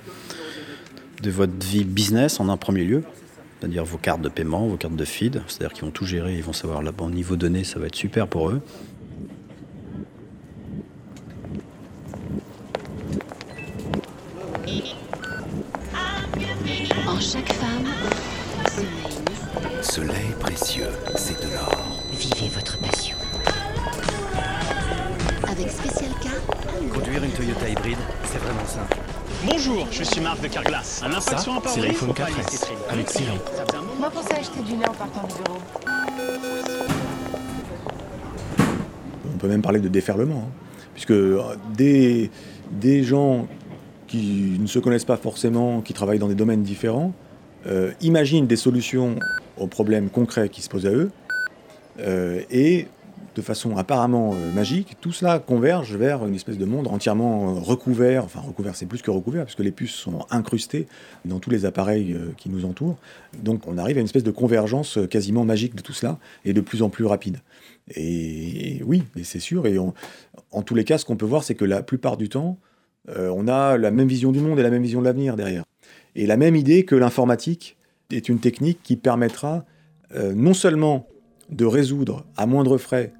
de 1.21 1.29
votre 1.29 1.53
vie 1.63 1.83
business 1.83 2.39
en 2.39 2.49
un 2.49 2.57
premier 2.57 2.83
lieu, 2.83 3.03
c'est-à-dire 3.59 3.85
vos 3.85 3.97
cartes 3.97 4.21
de 4.21 4.29
paiement, 4.29 4.65
vos 4.65 4.77
cartes 4.77 4.95
de 4.95 5.05
feed, 5.05 5.41
c'est-à-dire 5.47 5.73
qu'ils 5.73 5.85
vont 5.85 5.91
tout 5.91 6.05
gérer, 6.05 6.35
ils 6.35 6.43
vont 6.43 6.53
savoir 6.53 6.81
là 6.81 6.91
au 6.97 7.09
niveau 7.11 7.35
données, 7.35 7.63
ça 7.63 7.77
va 7.79 7.87
être 7.87 7.95
super 7.95 8.27
pour 8.27 8.49
eux. 8.49 8.61
Soleil 19.93 20.33
précieux, 20.39 20.87
c'est 21.13 21.39
de 21.39 21.53
l'or. 21.53 21.99
vivez 22.13 22.49
votre 22.49 22.79
passion. 22.79 23.15
Avec 25.43 25.69
Special 25.69 26.09
K, 26.19 26.91
Conduire 26.91 27.23
une 27.23 27.29
Toyota 27.29 27.69
hybride, 27.69 27.99
c'est 28.25 28.39
vraiment 28.39 28.65
simple. 28.65 28.97
Bonjour, 29.45 29.87
je 29.91 30.03
suis 30.03 30.19
Marc 30.19 30.41
de 30.41 30.47
Carglass. 30.47 31.03
Un 31.03 31.11
impact 31.11 31.29
Ça, 31.29 31.37
sur 31.37 31.53
un 31.53 31.61
c'est 31.67 31.81
l'iPhone 31.81 32.07
faut 32.07 32.13
pas 32.15 32.23
4S, 32.23 32.37
laisser 32.37 32.57
traîner. 32.57 32.81
avec 32.89 33.09
Siri. 33.11 33.37
Moi, 33.99 34.09
pensais 34.09 34.33
acheter 34.33 34.63
du 34.63 34.71
lait 34.77 34.89
en 34.89 34.93
partant 34.93 35.27
du 35.27 35.43
bureau. 35.43 35.59
On 39.31 39.37
peut 39.37 39.47
même 39.47 39.61
parler 39.61 39.79
de 39.79 39.89
déferlement, 39.89 40.47
hein, 40.47 40.75
puisque 40.95 41.11
euh, 41.11 41.39
des, 41.75 42.31
des 42.71 43.03
gens 43.03 43.47
qui 44.07 44.57
ne 44.59 44.65
se 44.65 44.79
connaissent 44.79 45.05
pas 45.05 45.17
forcément, 45.17 45.81
qui 45.81 45.93
travaillent 45.93 46.17
dans 46.17 46.29
des 46.29 46.33
domaines 46.33 46.63
différents, 46.63 47.13
euh, 47.67 47.91
imaginent 48.01 48.47
des 48.47 48.55
solutions 48.55 49.19
aux 49.63 49.67
problèmes 49.67 50.09
concrets 50.09 50.49
qui 50.49 50.61
se 50.61 50.69
posent 50.69 50.85
à 50.85 50.91
eux, 50.91 51.09
euh, 51.99 52.41
et 52.51 52.87
de 53.35 53.41
façon 53.41 53.77
apparemment 53.77 54.33
euh, 54.33 54.51
magique, 54.51 54.97
tout 55.01 55.11
cela 55.11 55.39
converge 55.39 55.95
vers 55.95 56.25
une 56.25 56.35
espèce 56.35 56.57
de 56.57 56.65
monde 56.65 56.87
entièrement 56.87 57.49
euh, 57.49 57.59
recouvert, 57.59 58.25
enfin 58.25 58.41
recouvert 58.41 58.75
c'est 58.75 58.85
plus 58.85 59.01
que 59.01 59.09
recouvert, 59.09 59.45
puisque 59.45 59.61
les 59.61 59.71
puces 59.71 59.95
sont 59.95 60.25
incrustées 60.29 60.87
dans 61.25 61.39
tous 61.39 61.49
les 61.49 61.65
appareils 61.65 62.15
qui 62.37 62.49
nous 62.49 62.65
entourent. 62.65 62.97
Donc 63.41 63.67
on 63.67 63.77
arrive 63.77 63.97
à 63.97 63.99
une 64.01 64.05
espèce 64.05 64.23
de 64.23 64.31
convergence 64.31 64.99
quasiment 65.09 65.45
magique 65.45 65.75
de 65.75 65.81
tout 65.81 65.93
cela, 65.93 66.19
et 66.45 66.53
de 66.53 66.61
plus 66.61 66.83
en 66.83 66.89
plus 66.89 67.05
rapide. 67.05 67.39
Et, 67.95 68.81
oui, 68.85 69.03
et 69.17 69.23
c'est 69.23 69.39
sûr, 69.39 69.65
et 69.67 69.77
en 69.77 70.61
tous 70.61 70.75
les 70.75 70.83
cas, 70.83 70.97
ce 70.97 71.05
qu'on 71.05 71.17
peut 71.17 71.25
voir, 71.25 71.43
c'est 71.43 71.55
que 71.55 71.65
la 71.65 71.83
plupart 71.83 72.17
du 72.17 72.29
temps, 72.29 72.57
on 73.09 73.47
a 73.49 73.77
la 73.77 73.91
même 73.91 74.07
vision 74.07 74.31
du 74.31 74.39
monde 74.39 74.57
et 74.59 74.63
la 74.63 74.69
même 74.69 74.83
vision 74.83 75.01
de 75.01 75.05
l'avenir 75.05 75.35
derrière. 75.35 75.65
Et 76.15 76.25
la 76.25 76.37
même 76.37 76.55
idée 76.55 76.85
que 76.85 76.95
l'informatique 76.95 77.75
est 78.15 78.29
une 78.29 78.39
technique 78.39 78.79
qui 78.83 78.95
permettra 78.95 79.65
euh, 80.15 80.33
non 80.35 80.53
seulement 80.53 81.07
de 81.49 81.65
résoudre 81.65 82.25
à 82.37 82.45
moindre 82.45 82.77
frais 82.77 83.13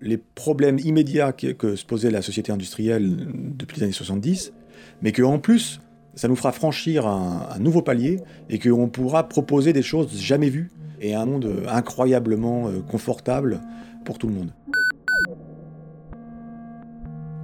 les 0.00 0.18
problèmes 0.18 0.78
immédiats 0.78 1.32
que, 1.32 1.76
se 1.76 1.84
posait 1.84 2.10
la 2.10 2.22
société 2.22 2.52
industrielle 2.52 3.28
depuis 3.56 3.78
les 3.78 3.84
années 3.84 3.92
70, 3.92 4.52
mais 5.02 5.12
qu'en 5.12 5.38
plus, 5.38 5.80
ça 6.14 6.28
nous 6.28 6.36
fera 6.36 6.52
franchir 6.52 7.06
un, 7.06 7.58
nouveau 7.58 7.82
palier 7.82 8.20
et 8.50 8.58
qu'on 8.58 8.88
pourra 8.88 9.28
proposer 9.28 9.72
des 9.72 9.82
choses 9.82 10.20
jamais 10.20 10.50
vues 10.50 10.70
et 11.00 11.14
un 11.14 11.26
monde 11.26 11.62
incroyablement 11.68 12.68
euh, 12.68 12.80
confortable 12.80 13.60
pour 14.04 14.18
tout 14.18 14.28
le 14.28 14.34
monde. 14.34 14.50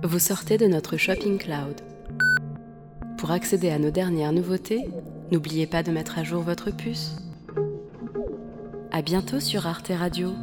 Vous 0.02 0.18
sortez 0.18 0.56
de 0.56 0.66
notre 0.66 0.96
Shopping 0.96 1.38
Cloud. 1.38 1.80
Pour 3.18 3.32
accéder 3.32 3.68
à 3.68 3.78
nos 3.78 3.90
dernières 3.90 4.32
nouveautés, 4.32 4.86
n'oubliez 5.30 5.66
pas 5.66 5.82
de 5.82 5.90
mettre 5.90 6.18
à 6.18 6.24
jour 6.24 6.42
votre 6.42 6.70
puce. 6.70 7.16
À 8.90 9.02
bientôt 9.02 9.40
sur 9.40 9.66
Arte 9.66 9.92
Radio. 9.96 10.34